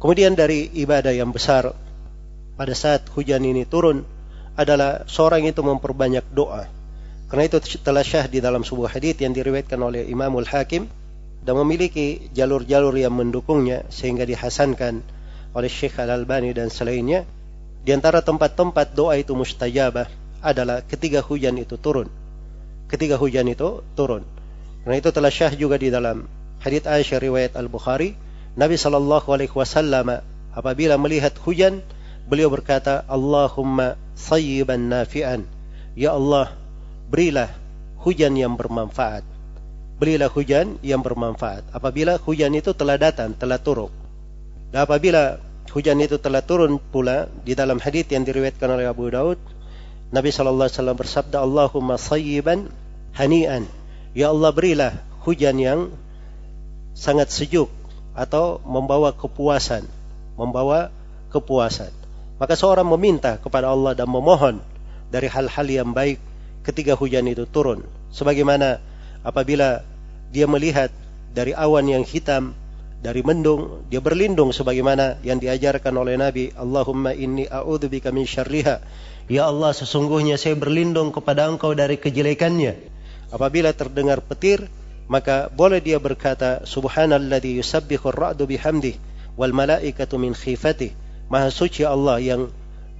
Kemudian 0.00 0.32
dari 0.32 0.64
ibadah 0.80 1.12
yang 1.12 1.28
besar 1.28 1.76
pada 2.56 2.72
saat 2.72 3.04
hujan 3.12 3.44
ini 3.44 3.68
turun 3.68 4.00
adalah 4.56 5.04
seorang 5.04 5.44
itu 5.44 5.60
memperbanyak 5.60 6.24
doa. 6.32 6.64
Karena 7.28 7.44
itu 7.46 7.60
telah 7.84 8.02
syah 8.02 8.26
di 8.26 8.40
dalam 8.40 8.64
sebuah 8.64 8.96
hadis 8.96 9.20
yang 9.20 9.36
diriwayatkan 9.36 9.78
oleh 9.78 10.08
Imamul 10.08 10.48
Hakim 10.48 10.88
dan 11.44 11.54
memiliki 11.56 12.32
jalur-jalur 12.32 12.96
yang 12.96 13.14
mendukungnya 13.14 13.86
sehingga 13.92 14.24
dihasankan 14.24 15.04
oleh 15.54 15.70
Syekh 15.70 16.00
Al-Albani 16.00 16.56
dan 16.56 16.72
selainnya. 16.72 17.28
Di 17.80 17.96
antara 17.96 18.20
tempat-tempat 18.20 18.92
doa 18.92 19.16
itu 19.16 19.32
mustajabah 19.32 20.08
adalah 20.44 20.84
ketika 20.84 21.24
hujan 21.24 21.56
itu 21.60 21.76
turun. 21.80 22.08
Ketika 22.88 23.16
hujan 23.16 23.48
itu 23.48 23.84
turun. 23.96 24.24
Karena 24.84 24.96
itu 24.96 25.12
telah 25.12 25.32
syah 25.32 25.52
juga 25.52 25.76
di 25.76 25.92
dalam 25.92 26.24
hadits 26.60 26.88
Aisyah 26.88 27.20
riwayat 27.20 27.52
Al-Bukhari, 27.56 28.16
Nabi 28.58 28.74
sallallahu 28.78 29.30
alaihi 29.30 29.54
wasallam 29.54 30.22
apabila 30.54 30.98
melihat 30.98 31.34
hujan, 31.42 31.84
beliau 32.26 32.50
berkata, 32.50 33.06
"Allahumma 33.06 33.98
sayyiban 34.18 34.90
nafi'an." 34.90 35.46
Ya 35.94 36.14
Allah, 36.14 36.54
berilah 37.10 37.50
hujan 38.02 38.34
yang 38.34 38.54
bermanfaat 38.54 39.26
berilah 40.00 40.32
hujan 40.32 40.80
yang 40.80 41.04
bermanfaat. 41.04 41.76
Apabila 41.76 42.16
hujan 42.16 42.56
itu 42.56 42.72
telah 42.72 42.96
datang, 42.96 43.36
telah 43.36 43.60
turun. 43.60 43.92
Dan 44.72 44.88
apabila 44.88 45.36
hujan 45.68 46.00
itu 46.00 46.16
telah 46.16 46.40
turun 46.40 46.80
pula 46.80 47.28
di 47.44 47.52
dalam 47.52 47.76
hadis 47.76 48.08
yang 48.08 48.24
diriwayatkan 48.24 48.80
oleh 48.80 48.88
Abu 48.88 49.12
Daud, 49.12 49.36
Nabi 50.08 50.32
sallallahu 50.32 50.66
alaihi 50.66 50.78
wasallam 50.80 50.98
bersabda, 50.98 51.36
"Allahumma 51.44 52.00
sayyiban 52.00 52.72
hani'an." 53.12 53.68
Ya 54.16 54.32
Allah 54.32 54.50
berilah 54.56 54.96
hujan 55.28 55.60
yang 55.60 55.92
sangat 56.96 57.28
sejuk 57.28 57.68
atau 58.16 58.58
membawa 58.66 59.14
kepuasan, 59.14 59.86
membawa 60.34 60.90
kepuasan. 61.30 61.92
Maka 62.40 62.56
seorang 62.56 62.88
meminta 62.88 63.36
kepada 63.36 63.68
Allah 63.68 63.92
dan 63.92 64.08
memohon 64.08 64.64
dari 65.12 65.28
hal-hal 65.28 65.66
yang 65.68 65.90
baik 65.92 66.16
ketika 66.64 66.96
hujan 66.96 67.28
itu 67.28 67.44
turun. 67.44 67.84
Sebagaimana 68.10 68.80
apabila 69.22 69.84
dia 70.32 70.48
melihat 70.48 70.88
dari 71.30 71.54
awan 71.54 71.86
yang 71.86 72.02
hitam 72.06 72.56
dari 73.00 73.24
mendung 73.24 73.86
dia 73.88 73.98
berlindung 74.04 74.52
sebagaimana 74.52 75.16
yang 75.24 75.40
diajarkan 75.40 75.96
oleh 75.96 76.20
Nabi 76.20 76.52
Allahumma 76.52 77.16
inni 77.16 77.48
a'udzubika 77.48 78.12
min 78.12 78.28
syarriha 78.28 78.84
ya 79.30 79.48
Allah 79.48 79.72
sesungguhnya 79.72 80.36
saya 80.36 80.52
berlindung 80.52 81.08
kepada 81.08 81.48
engkau 81.48 81.72
dari 81.72 81.96
kejelekannya 81.96 82.76
apabila 83.32 83.72
terdengar 83.72 84.20
petir 84.20 84.68
maka 85.10 85.50
boleh 85.50 85.82
dia 85.82 85.98
berkata 85.98 86.62
subhanalladzi 86.62 87.58
yusabbihu 87.58 88.14
ar-ra'du 88.14 88.46
bihamdih 88.46 88.94
wal 89.34 89.50
malaikatu 89.50 90.22
min 90.22 90.38
khifati 90.38 90.94
maha 91.26 91.50
suci 91.50 91.82
Allah 91.82 92.22
yang 92.22 92.46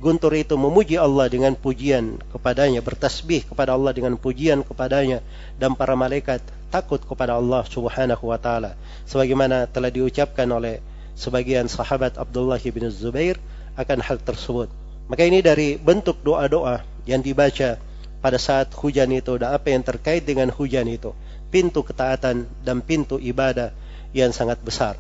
Guntur 0.00 0.32
itu 0.32 0.56
memuji 0.56 0.96
Allah 0.96 1.28
dengan 1.28 1.52
pujian 1.52 2.16
kepadanya, 2.32 2.80
bertasbih 2.80 3.44
kepada 3.52 3.76
Allah 3.76 3.92
dengan 3.92 4.16
pujian 4.16 4.64
kepadanya 4.64 5.20
dan 5.60 5.76
para 5.76 5.92
malaikat 5.92 6.40
takut 6.72 7.04
kepada 7.04 7.36
Allah 7.36 7.60
Subhanahu 7.68 8.32
wa 8.32 8.40
taala. 8.40 8.80
Sebagaimana 9.04 9.68
telah 9.68 9.92
diucapkan 9.92 10.48
oleh 10.48 10.80
sebagian 11.20 11.68
sahabat 11.68 12.16
Abdullah 12.16 12.56
bin 12.56 12.88
Zubair 12.88 13.36
akan 13.76 14.00
hal 14.00 14.16
tersebut. 14.24 14.72
Maka 15.12 15.28
ini 15.28 15.44
dari 15.44 15.76
bentuk 15.76 16.24
doa-doa 16.24 16.80
yang 17.04 17.20
dibaca 17.20 17.76
pada 18.24 18.38
saat 18.40 18.72
hujan 18.72 19.12
itu 19.12 19.36
dan 19.36 19.52
apa 19.52 19.68
yang 19.68 19.84
terkait 19.84 20.24
dengan 20.24 20.48
hujan 20.48 20.88
itu, 20.88 21.12
pintu 21.50 21.82
ketaatan 21.82 22.46
dan 22.62 22.78
pintu 22.80 23.18
ibadah 23.18 23.74
yang 24.14 24.30
sangat 24.30 24.62
besar. 24.62 24.94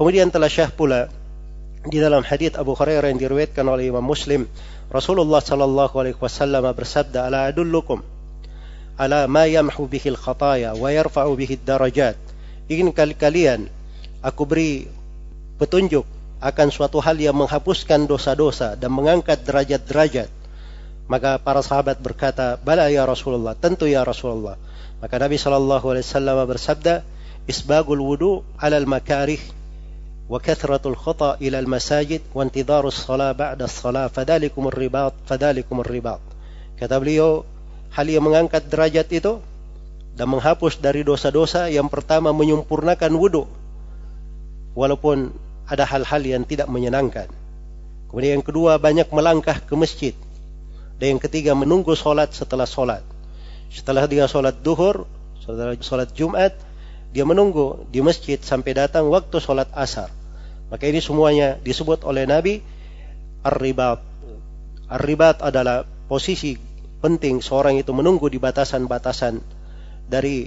Kemudian 0.00 0.32
telah 0.32 0.48
syah 0.48 0.72
pula 0.72 1.12
di 1.84 1.96
dalam 1.96 2.20
hadis 2.24 2.56
Abu 2.56 2.76
Hurairah 2.76 3.08
yang 3.12 3.20
diriwayatkan 3.20 3.64
oleh 3.64 3.88
Imam 3.88 4.04
Muslim, 4.04 4.48
Rasulullah 4.92 5.40
sallallahu 5.40 5.94
alaihi 5.96 6.16
wasallam 6.16 6.64
bersabda, 6.72 7.28
"Ala 7.28 7.48
adullukum 7.48 8.00
ala 9.00 9.24
ma 9.28 9.48
yamhu 9.48 9.88
bihi 9.88 10.12
al-khataya 10.12 10.76
wa 10.76 10.88
yarfa'u 10.92 11.32
bihi 11.36 11.60
darajat." 11.60 12.16
Ingin 12.68 12.92
kalian 12.92 13.68
aku 14.20 14.44
beri 14.44 14.88
petunjuk 15.56 16.04
akan 16.40 16.68
suatu 16.72 17.04
hal 17.04 17.20
yang 17.20 17.36
menghapuskan 17.36 18.08
dosa-dosa 18.08 18.76
dan 18.76 18.92
mengangkat 18.92 19.44
derajat-derajat. 19.44 20.39
Maka 21.10 21.42
para 21.42 21.58
sahabat 21.58 21.98
berkata, 21.98 22.54
"Bala 22.62 22.86
ya 22.86 23.02
Rasulullah, 23.02 23.58
tentu 23.58 23.90
ya 23.90 24.06
Rasulullah." 24.06 24.54
Maka 25.02 25.18
Nabi 25.18 25.34
Shallallahu 25.34 25.90
alaihi 25.90 26.06
wasallam 26.06 26.38
bersabda, 26.46 27.02
"Isbagul 27.50 27.98
wudu 27.98 28.46
'ala 28.54 28.78
al-makarih 28.78 29.42
wa 30.30 30.38
kathratul 30.38 30.94
khata' 30.94 31.42
ila 31.42 31.58
al-masajid 31.58 32.22
wa 32.30 32.46
intidarus 32.46 33.02
shalah 33.02 33.34
ba'da 33.34 33.66
shalah 33.66 34.06
fadhalikum 34.06 34.70
ar-ribat 34.70 35.10
fadhalikum 35.26 35.82
ar-ribat." 35.82 36.22
Kata 36.78 37.02
beliau, 37.02 37.42
hal 37.90 38.06
yang 38.06 38.22
mengangkat 38.22 38.70
derajat 38.70 39.10
itu 39.10 39.42
dan 40.14 40.26
menghapus 40.30 40.78
dari 40.78 41.02
dosa-dosa 41.02 41.70
yang 41.70 41.90
pertama 41.90 42.30
menyempurnakan 42.30 43.12
wudhu 43.14 43.46
walaupun 44.74 45.34
ada 45.66 45.86
hal-hal 45.86 46.22
yang 46.22 46.42
tidak 46.46 46.66
menyenangkan 46.70 47.30
kemudian 48.10 48.38
yang 48.38 48.46
kedua 48.46 48.78
banyak 48.78 49.06
melangkah 49.10 49.58
ke 49.58 49.74
masjid 49.78 50.14
dan 51.00 51.16
yang 51.16 51.20
ketiga 51.22 51.56
menunggu 51.56 51.96
solat 51.96 52.36
setelah 52.36 52.68
solat 52.68 53.00
setelah 53.72 54.04
dia 54.04 54.28
solat 54.28 54.60
duhur 54.60 55.08
setelah 55.40 55.72
solat 55.80 56.12
Jumat 56.12 56.52
dia 57.10 57.24
menunggu 57.24 57.88
di 57.88 58.04
masjid 58.04 58.36
sampai 58.38 58.76
datang 58.76 59.08
waktu 59.08 59.40
solat 59.40 59.72
asar 59.72 60.12
maka 60.70 60.86
ini 60.86 61.02
semuanya 61.02 61.58
disebut 61.58 62.06
oleh 62.06 62.30
Nabi 62.30 62.62
ar-ribat. 63.42 63.98
Ar-ribat 64.86 65.42
adalah 65.42 65.82
posisi 66.06 66.54
penting 67.02 67.42
seorang 67.42 67.82
itu 67.82 67.90
menunggu 67.90 68.30
di 68.30 68.38
batasan-batasan 68.38 69.42
dari 70.06 70.46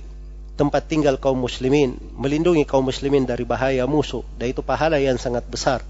tempat 0.53 0.85
tinggal 0.85 1.17
kaum 1.17 1.43
muslimin, 1.43 1.97
melindungi 2.15 2.63
kaum 2.63 2.87
muslimin 2.87 3.27
dari 3.27 3.43
bahaya 3.43 3.83
musuh, 3.83 4.21
dan 4.37 4.53
itu 4.53 4.61
pahala 4.61 5.01
yang 5.01 5.17
sangat 5.17 5.43
besar. 5.49 5.81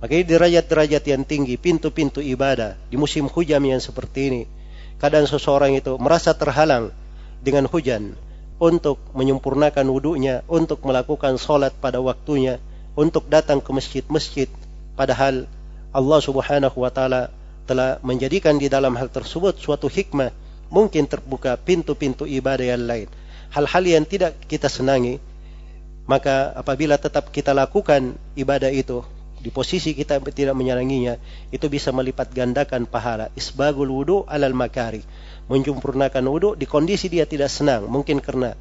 Maka 0.00 0.12
ini 0.16 0.24
derajat-derajat 0.24 1.04
yang 1.04 1.22
tinggi, 1.28 1.60
pintu-pintu 1.60 2.24
ibadah 2.24 2.76
di 2.88 2.96
musim 2.96 3.28
hujan 3.28 3.60
yang 3.64 3.84
seperti 3.84 4.32
ini. 4.32 4.42
Kadang 4.96 5.28
seseorang 5.28 5.76
itu 5.76 5.96
merasa 6.00 6.32
terhalang 6.32 6.92
dengan 7.44 7.68
hujan 7.68 8.16
untuk 8.56 9.00
menyempurnakan 9.12 9.84
wudhunya, 9.88 10.44
untuk 10.48 10.84
melakukan 10.84 11.36
sholat 11.36 11.72
pada 11.76 12.00
waktunya, 12.00 12.60
untuk 12.98 13.30
datang 13.30 13.62
ke 13.62 13.70
masjid-masjid 13.70 14.50
padahal 14.98 15.46
Allah 15.94 16.20
Subhanahu 16.20 16.84
wa 16.84 16.90
taala 16.92 17.32
telah 17.64 18.02
menjadikan 18.02 18.58
di 18.58 18.66
dalam 18.66 18.92
hal 18.98 19.08
tersebut 19.08 19.56
suatu 19.56 19.86
hikmah 19.86 20.28
mungkin 20.68 21.06
terbuka 21.06 21.56
pintu-pintu 21.58 22.26
ibadah 22.26 22.76
yang 22.76 22.84
lain 22.84 23.08
hal-hal 23.54 23.84
yang 23.86 24.04
tidak 24.06 24.36
kita 24.44 24.66
senangi 24.66 25.22
maka 26.04 26.50
apabila 26.52 26.98
tetap 26.98 27.30
kita 27.30 27.54
lakukan 27.54 28.18
ibadah 28.34 28.68
itu 28.68 29.00
di 29.40 29.48
posisi 29.48 29.96
kita 29.96 30.20
tidak 30.30 30.52
menyenanginya 30.52 31.16
itu 31.48 31.66
bisa 31.72 31.90
melipat 31.90 32.30
gandakan 32.30 32.84
pahala 32.84 33.32
isbagul 33.34 33.88
wudu 33.88 34.28
alal 34.28 34.52
makari 34.52 35.00
menyempurnakan 35.48 36.24
wudu 36.28 36.54
di 36.54 36.68
kondisi 36.68 37.08
dia 37.08 37.24
tidak 37.24 37.48
senang 37.48 37.88
mungkin 37.88 38.20
karena 38.20 38.54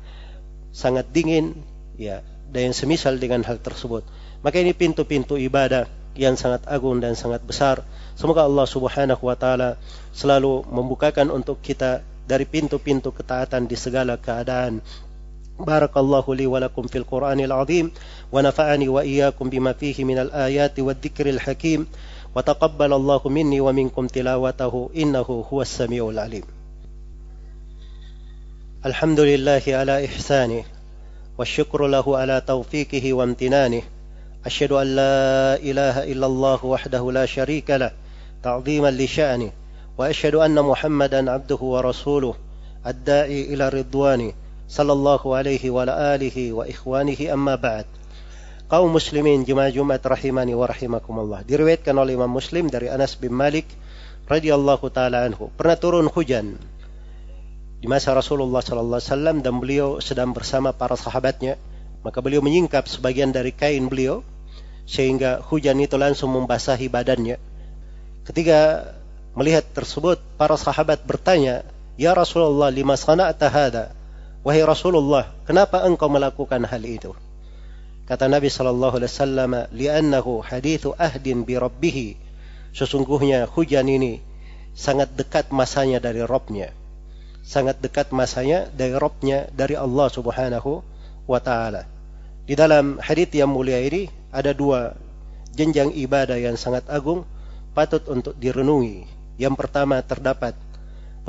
sangat 0.73 1.11
dingin 1.11 1.53
ya 1.99 2.23
dan 2.49 2.71
yang 2.71 2.75
semisal 2.75 3.15
dengan 3.21 3.45
hal 3.45 3.61
tersebut. 3.61 4.01
Maka 4.41 4.57
ini 4.57 4.73
pintu-pintu 4.73 5.37
ibadah 5.37 5.85
yang 6.17 6.33
sangat 6.33 6.65
agung 6.65 6.97
dan 6.97 7.13
sangat 7.13 7.45
besar. 7.45 7.85
Semoga 8.17 8.43
Allah 8.43 8.65
Subhanahu 8.65 9.21
wa 9.21 9.37
taala 9.37 9.77
selalu 10.11 10.65
membukakan 10.67 11.29
untuk 11.29 11.61
kita 11.61 12.01
dari 12.25 12.45
pintu-pintu 12.49 13.13
ketaatan 13.13 13.69
di 13.69 13.77
segala 13.77 14.17
keadaan. 14.17 14.81
بارك 15.59 15.97
الله 15.97 16.35
لي 16.35 16.45
ولكم 16.47 16.87
في 16.87 16.97
القرآن 16.97 17.39
العظيم 17.39 17.91
ونفعني 18.31 18.87
وإياكم 18.87 19.49
بما 19.49 19.73
فيه 19.73 20.03
من 20.03 20.17
الآيات 20.17 20.79
والذكر 20.79 21.29
الحكيم 21.29 21.87
وتقبل 22.35 22.93
الله 22.93 23.21
مني 23.25 23.61
ومنكم 23.61 24.07
تلاوته 24.07 24.89
إنه 24.95 25.45
هو 25.53 25.61
السميع 25.61 26.09
العليم. 26.09 26.43
الحمد 28.85 29.19
لله 29.19 29.61
على 29.67 30.05
إحسانه 30.05 30.63
والشكر 31.37 31.87
له 31.87 32.17
على 32.17 32.41
توفيقه 32.47 33.13
وامتنانه 33.13 33.81
أشهد 34.45 34.71
أن 34.71 34.87
لا 34.95 35.55
إله 35.55 36.03
إلا 36.03 36.25
الله 36.25 36.65
وحده 36.65 37.11
لا 37.11 37.25
شريك 37.25 37.69
له 37.69 37.91
تعظيما 38.43 38.91
لشأنه 38.91 39.51
وأشهد 39.97 40.35
أن 40.35 40.61
محمدا 40.61 41.31
عبده 41.31 41.55
ورسوله 41.55 42.35
الداعي 42.87 43.53
إلى 43.53 43.69
رضوانه 43.69 44.33
sallallahu 44.69 45.33
alaihi 45.33 45.73
wa 45.73 45.89
alihi 45.89 46.53
wa 46.53 46.69
ikhwanihi 46.69 47.33
amma 47.33 47.57
ba'd. 47.57 47.89
Kaum 48.69 48.93
muslimin 48.93 49.41
jemaah 49.41 49.73
Jumat 49.73 50.05
rahimani 50.05 50.53
wa 50.53 50.69
rahimakumullah. 50.69 51.41
Diriwayatkan 51.41 51.97
oleh 51.97 52.13
Imam 52.13 52.29
Muslim 52.29 52.69
dari 52.69 52.85
Anas 52.85 53.17
bin 53.17 53.33
Malik 53.33 53.65
radhiyallahu 54.29 54.85
taala 54.93 55.25
anhu. 55.25 55.49
Pernah 55.57 55.73
turun 55.81 56.05
hujan 56.05 56.53
di 57.81 57.87
masa 57.89 58.13
Rasulullah 58.13 58.61
sallallahu 58.61 59.01
alaihi 59.01 59.09
wasallam 59.09 59.37
dan 59.41 59.57
beliau 59.57 59.97
sedang 59.97 60.37
bersama 60.37 60.69
para 60.69 60.93
sahabatnya. 60.93 61.57
Maka 62.05 62.21
beliau 62.21 62.45
menyingkap 62.45 62.85
sebagian 62.85 63.33
dari 63.33 63.51
kain 63.51 63.89
beliau 63.89 64.21
sehingga 64.85 65.41
hujan 65.43 65.81
itu 65.81 65.97
langsung 65.97 66.29
membasahi 66.31 66.87
badannya. 66.87 67.41
Ketika 68.23 68.93
melihat 69.33 69.65
tersebut, 69.73 70.21
para 70.37 70.55
sahabat 70.55 71.03
bertanya, 71.03 71.65
"Ya 71.97 72.13
Rasulullah, 72.13 72.69
lima 72.69 72.95
sana'ta 72.95 73.49
hadha?" 73.49 73.98
Wahai 74.39 74.63
Rasulullah, 74.63 75.27
kenapa 75.43 75.83
engkau 75.83 76.07
melakukan 76.07 76.63
hal 76.63 76.83
itu? 76.87 77.11
Kata 78.07 78.25
Nabi 78.25 78.47
sallallahu 78.49 78.97
alaihi 78.97 79.11
wasallam, 79.11 79.51
"Li'annahu 79.69 80.41
hadithu 80.41 80.95
ahdin 80.95 81.45
bi 81.45 81.59
rabbih." 81.59 82.17
Sesungguhnya 82.73 83.45
hujan 83.45 83.85
ini 83.85 84.23
sangat 84.73 85.11
dekat 85.13 85.51
masanya 85.51 85.99
dari 85.99 86.23
Robnya. 86.23 86.71
Sangat 87.43 87.83
dekat 87.83 88.15
masanya 88.15 88.69
dari 88.71 88.95
Robnya 88.95 89.51
dari 89.51 89.75
Allah 89.75 90.07
Subhanahu 90.07 90.81
wa 91.27 91.39
taala. 91.43 91.85
Di 92.47 92.57
dalam 92.57 92.97
hadith 92.97 93.35
yang 93.35 93.53
mulia 93.53 93.77
ini 93.77 94.09
ada 94.33 94.55
dua 94.55 94.95
jenjang 95.53 95.93
ibadah 95.93 96.39
yang 96.39 96.57
sangat 96.57 96.87
agung 96.89 97.27
patut 97.75 98.01
untuk 98.09 98.33
direnungi. 98.39 99.05
Yang 99.37 99.55
pertama 99.59 100.01
terdapat 100.01 100.57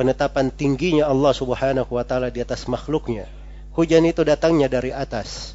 penetapan 0.01 0.49
tingginya 0.49 1.13
Allah 1.13 1.37
Subhanahu 1.37 1.93
wa 1.93 2.05
taala 2.09 2.33
di 2.33 2.41
atas 2.41 2.65
makhluknya. 2.65 3.29
Hujan 3.77 4.09
itu 4.09 4.25
datangnya 4.25 4.73
dari 4.73 4.97
atas 4.97 5.53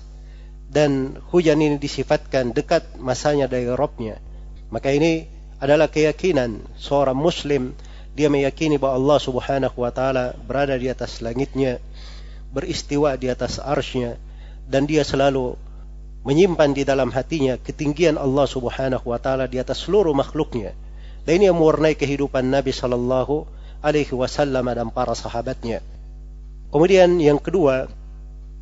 dan 0.69 1.17
hujan 1.33 1.57
ini 1.57 1.81
disifatkan 1.81 2.53
dekat 2.53 2.93
masanya 3.01 3.49
dari 3.49 3.65
Robnya. 3.65 4.21
Maka 4.69 4.93
ini 4.93 5.25
adalah 5.57 5.89
keyakinan 5.89 6.61
seorang 6.77 7.17
muslim 7.17 7.73
dia 8.13 8.29
meyakini 8.29 8.77
bahwa 8.77 9.01
Allah 9.01 9.19
subhanahu 9.19 9.77
wa 9.81 9.89
ta'ala 9.89 10.37
berada 10.45 10.77
di 10.77 10.87
atas 10.93 11.25
langitnya 11.25 11.81
beristiwa 12.53 13.17
di 13.17 13.27
atas 13.33 13.57
arsnya 13.57 14.15
dan 14.69 14.85
dia 14.85 15.01
selalu 15.01 15.57
menyimpan 16.21 16.71
di 16.71 16.85
dalam 16.85 17.11
hatinya 17.11 17.57
ketinggian 17.59 18.15
Allah 18.15 18.45
subhanahu 18.45 19.09
wa 19.09 19.19
ta'ala 19.19 19.49
di 19.49 19.57
atas 19.57 19.83
seluruh 19.83 20.15
makhluknya 20.15 20.71
dan 21.27 21.41
ini 21.41 21.51
yang 21.51 21.57
mewarnai 21.57 21.97
kehidupan 21.97 22.47
Nabi 22.47 22.71
sallallahu 22.71 23.54
alaihi 23.85 24.09
wasallam 24.17 24.65
dan 24.73 24.89
para 24.89 25.13
sahabatnya 25.13 25.85
kemudian 26.73 27.21
yang 27.21 27.37
kedua 27.37 27.85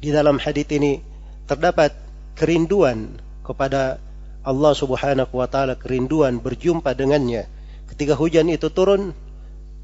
di 0.04 0.12
dalam 0.12 0.36
hadis 0.36 0.68
ini 0.68 1.00
terdapat 1.48 1.96
kerinduan 2.36 3.24
kepada 3.48 4.04
Allah 4.44 4.76
Subhanahu 4.76 5.40
wa 5.40 5.48
taala, 5.48 5.80
kerinduan 5.80 6.44
berjumpa 6.44 6.92
dengannya. 6.92 7.48
Ketika 7.88 8.20
hujan 8.20 8.52
itu 8.52 8.68
turun 8.68 9.16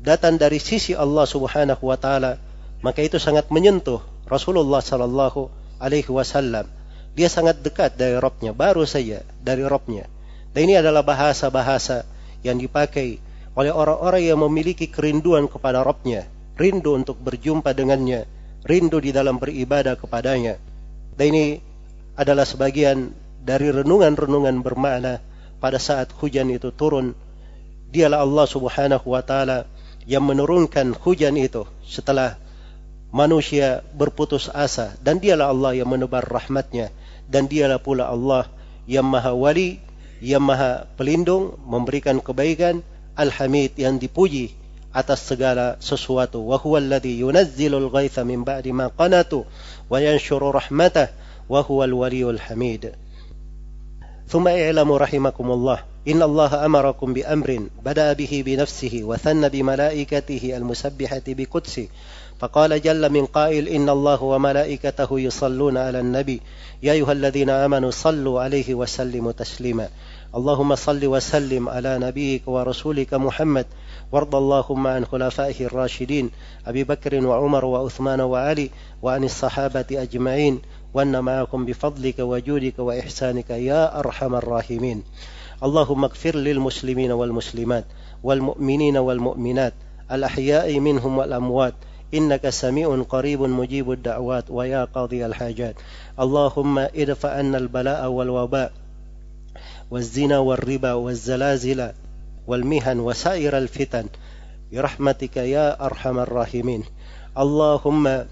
datang 0.03 0.35
dari 0.35 0.59
sisi 0.59 0.91
Allah 0.91 1.23
Subhanahu 1.23 1.79
wa 1.79 1.95
taala, 1.95 2.35
maka 2.83 2.99
itu 2.99 3.15
sangat 3.15 3.47
menyentuh 3.47 4.03
Rasulullah 4.27 4.83
sallallahu 4.83 5.47
alaihi 5.79 6.11
wasallam. 6.11 6.67
Dia 7.15 7.31
sangat 7.31 7.63
dekat 7.63 7.95
dari 7.95 8.19
Robnya, 8.19 8.51
baru 8.51 8.83
saja 8.83 9.23
dari 9.39 9.63
Robnya. 9.63 10.11
Dan 10.51 10.67
ini 10.67 10.75
adalah 10.75 11.07
bahasa-bahasa 11.07 12.03
yang 12.43 12.59
dipakai 12.59 13.23
oleh 13.59 13.75
orang-orang 13.75 14.23
yang 14.23 14.39
memiliki 14.39 14.87
kerinduan 14.87 15.51
kepada 15.51 15.83
Robnya, 15.83 16.23
rindu 16.55 16.95
untuk 16.95 17.19
berjumpa 17.19 17.75
dengannya, 17.75 18.23
rindu 18.63 19.03
di 19.03 19.11
dalam 19.11 19.35
beribadah 19.35 19.99
kepadanya. 19.99 20.55
Dan 21.19 21.35
ini 21.35 21.59
adalah 22.15 22.47
sebagian 22.47 23.11
dari 23.43 23.67
renungan-renungan 23.67 24.63
bermakna 24.63 25.19
pada 25.59 25.75
saat 25.75 26.07
hujan 26.23 26.47
itu 26.55 26.71
turun. 26.71 27.11
Dialah 27.91 28.23
Allah 28.23 28.47
Subhanahu 28.47 29.11
wa 29.11 29.19
taala 29.27 29.67
yang 30.07 30.23
menurunkan 30.23 30.95
hujan 30.95 31.35
itu 31.35 31.67
setelah 31.83 32.39
manusia 33.11 33.83
berputus 33.91 34.47
asa 34.47 34.95
dan 35.03 35.19
dialah 35.19 35.51
Allah 35.51 35.83
yang 35.83 35.91
menebar 35.91 36.23
rahmatnya 36.23 36.95
dan 37.27 37.51
dialah 37.51 37.81
pula 37.81 38.07
Allah 38.07 38.47
yang 38.87 39.03
maha 39.03 39.35
wali 39.35 39.81
yang 40.23 40.45
maha 40.45 40.85
pelindung 40.95 41.57
memberikan 41.65 42.21
kebaikan 42.21 42.85
al-hamid 43.19 43.75
yang 43.75 43.99
dipuji 43.99 44.55
atas 44.95 45.19
segala 45.27 45.75
sesuatu 45.83 46.39
wa 46.47 46.55
huwa 46.55 46.79
alladhi 46.79 47.19
yunazzilul 47.19 47.91
ghaitha 47.91 48.23
min 48.23 48.47
ba'di 48.47 48.71
ma 48.71 48.87
qanatu 48.89 49.43
wa 49.91 49.99
yanshuru 49.99 50.55
rahmatah 50.55 51.11
وهو 51.49 51.83
الولي 51.83 52.29
الحميد. 52.29 52.93
ثم 54.29 54.47
اعلموا 54.47 54.97
رحمكم 54.97 55.51
الله 55.51 55.79
إن 56.07 56.21
الله 56.21 56.65
أمركم 56.65 57.13
بأمر 57.13 57.59
بدأ 57.85 58.13
به 58.13 58.43
بنفسه 58.45 59.01
وثن 59.03 59.49
بملائكته 59.49 60.57
المسبحة 60.57 61.21
بقدسه 61.27 61.87
فقال 62.39 62.81
جل 62.81 63.09
من 63.09 63.25
قائل 63.25 63.67
إن 63.67 63.89
الله 63.89 64.23
وملائكته 64.23 65.19
يصلون 65.19 65.77
على 65.77 65.99
النبي 65.99 66.41
يا 66.83 66.93
أيها 66.93 67.11
الذين 67.11 67.49
آمنوا 67.49 67.91
صلوا 67.91 68.41
عليه 68.41 68.75
وسلموا 68.75 69.31
تسليما. 69.31 69.89
اللهم 70.35 70.75
صل 70.75 71.05
وسلم 71.05 71.69
على 71.69 71.97
نبيك 71.97 72.47
ورسولك 72.47 73.13
محمد. 73.13 73.65
وارض 74.11 74.35
اللهم 74.35 74.87
عن 74.87 75.05
خلفائه 75.05 75.65
الراشدين 75.65 76.29
أبي 76.67 76.83
بكر 76.83 77.25
وعمر 77.25 77.65
وعثمان 77.65 78.21
وعلي 78.21 78.69
وعن 79.01 79.23
الصحابة 79.23 79.85
أجمعين. 79.91 80.59
وأن 80.93 81.19
معكم 81.23 81.65
بفضلك 81.65 82.19
وجودك 82.19 82.79
وإحسانك 82.79 83.49
يا 83.49 83.99
أرحم 83.99 84.35
الراحمين. 84.35 85.03
اللهم 85.63 86.03
اغفر 86.03 86.35
للمسلمين 86.35 87.11
والمسلمات 87.11 87.85
والمؤمنين 88.23 88.97
والمؤمنات 88.97 89.73
الأحياء 90.11 90.79
منهم 90.79 91.17
والأموات. 91.17 91.73
إنك 92.13 92.49
سميع 92.49 93.03
قريب 93.09 93.41
مجيب 93.41 93.91
الدعوات 93.91 94.45
ويا 94.49 94.83
قاضي 94.85 95.25
الحاجات. 95.25 95.75
اللهم 96.19 96.79
ادفع 96.79 97.29
عنا 97.29 97.57
البلاء 97.57 98.07
والوباء. 98.07 98.88
والزنا 99.91 100.37
والربا 100.37 100.93
والزلازل 100.93 101.91
والمهن 102.47 102.99
وسائر 102.99 103.57
الفتن. 103.57 104.05
برحمتك 104.71 105.37
يا 105.37 105.85
أرحم 105.85 106.19
الراحمين. 106.19 106.83
اللهم 107.37 108.25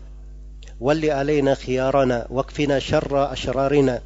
ول 0.80 1.06
علينا 1.10 1.54
خيارنا 1.54 2.28
واكفنا 2.30 2.80
شر 2.80 3.34
أشرارنا. 3.34 4.02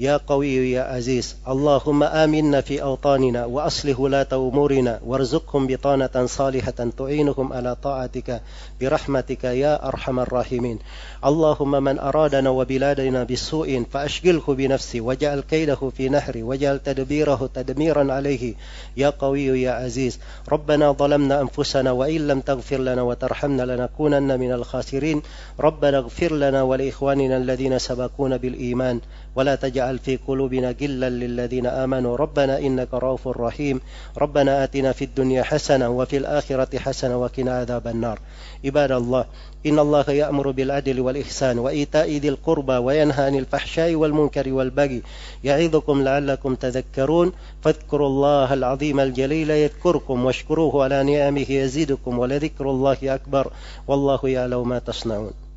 يا 0.00 0.16
قوي 0.16 0.72
يا 0.72 0.82
عزيز 0.82 1.36
اللهم 1.48 2.02
آمنا 2.02 2.60
في 2.60 2.82
أوطاننا 2.82 3.44
وأصلح 3.44 4.00
ولاة 4.00 4.26
أمورنا 4.32 5.00
وارزقهم 5.06 5.66
بطانة 5.66 6.26
صالحة 6.26 6.70
تعينهم 6.98 7.52
على 7.52 7.76
طاعتك 7.82 8.40
برحمتك 8.80 9.44
يا 9.44 9.88
أرحم 9.88 10.20
الراحمين. 10.20 10.78
اللهم 11.24 11.70
من 11.84 11.98
أرادنا 11.98 12.50
وبلادنا 12.50 13.24
بسوء 13.24 13.84
فأشغله 13.92 14.42
بنفسه 14.48 15.00
وجعل 15.00 15.40
كيده 15.40 15.90
في 15.96 16.08
نحره 16.08 16.42
وجعل 16.42 16.78
تدبيره 16.78 17.50
تدميرا 17.54 18.12
عليه. 18.12 18.54
يا 18.96 19.10
قوي 19.10 19.62
يا 19.62 19.70
عزيز 19.72 20.18
ربنا 20.48 20.92
ظلمنا 20.92 21.40
أنفسنا 21.40 21.90
وإن 21.90 22.28
لم 22.28 22.40
تغفر 22.40 22.78
لنا 22.78 23.02
وترحمنا 23.02 23.62
لنكونن 23.62 24.40
من 24.40 24.52
الخاسرين. 24.52 25.22
ربنا 25.60 25.98
اغفر 25.98 26.32
لنا 26.32 26.62
ولإخواننا 26.62 27.36
الذين 27.36 27.78
سبقونا 27.78 28.36
بالإيمان 28.36 29.00
ولا 29.36 29.54
تجعل 29.88 29.98
في 29.98 30.18
قلوبنا 30.26 30.74
غلا 30.80 31.10
للذين 31.10 31.66
آمنوا. 31.66 32.16
ربنا 32.16 32.58
إنك 32.58 32.94
رؤوف 32.94 33.28
رحيم. 33.28 33.80
ربنا 34.18 34.64
آتنا 34.64 34.92
في 34.92 35.04
الدنيا 35.04 35.42
حسنة 35.42 35.88
وفي 35.88 36.16
الآخرة 36.16 36.78
حسنة 36.78 37.16
وقنا 37.16 37.52
عذاب 37.52 37.86
النار. 37.86 38.18
عباد 38.64 38.92
الله 38.92 39.24
إن 39.66 39.78
الله 39.78 40.10
يأمر 40.10 40.50
بالعدل 40.50 41.00
والإحسان 41.00 41.58
وإيتاء 41.58 42.10
ذي 42.10 42.28
القربى 42.28 42.72
وينهى 42.72 43.24
عن 43.24 43.34
الفحشاء 43.34 43.94
والمنكر 43.94 44.52
والبغي. 44.52 45.02
يعظكم 45.44 46.02
لعلكم 46.02 46.54
تذكرون. 46.54 47.32
فاذكروا 47.62 48.08
الله 48.08 48.54
العظيم 48.54 49.00
الجليل 49.00 49.50
يذكركم 49.50 50.24
واشكروه 50.24 50.84
على 50.84 51.02
نعمه 51.02 51.50
يزيدكم 51.50 52.18
ولذكر 52.18 52.70
الله 52.70 52.98
أكبر. 53.02 53.52
والله 53.88 54.20
يعلم 54.24 54.68
ما 54.68 54.78
تصنعون. 54.78 55.47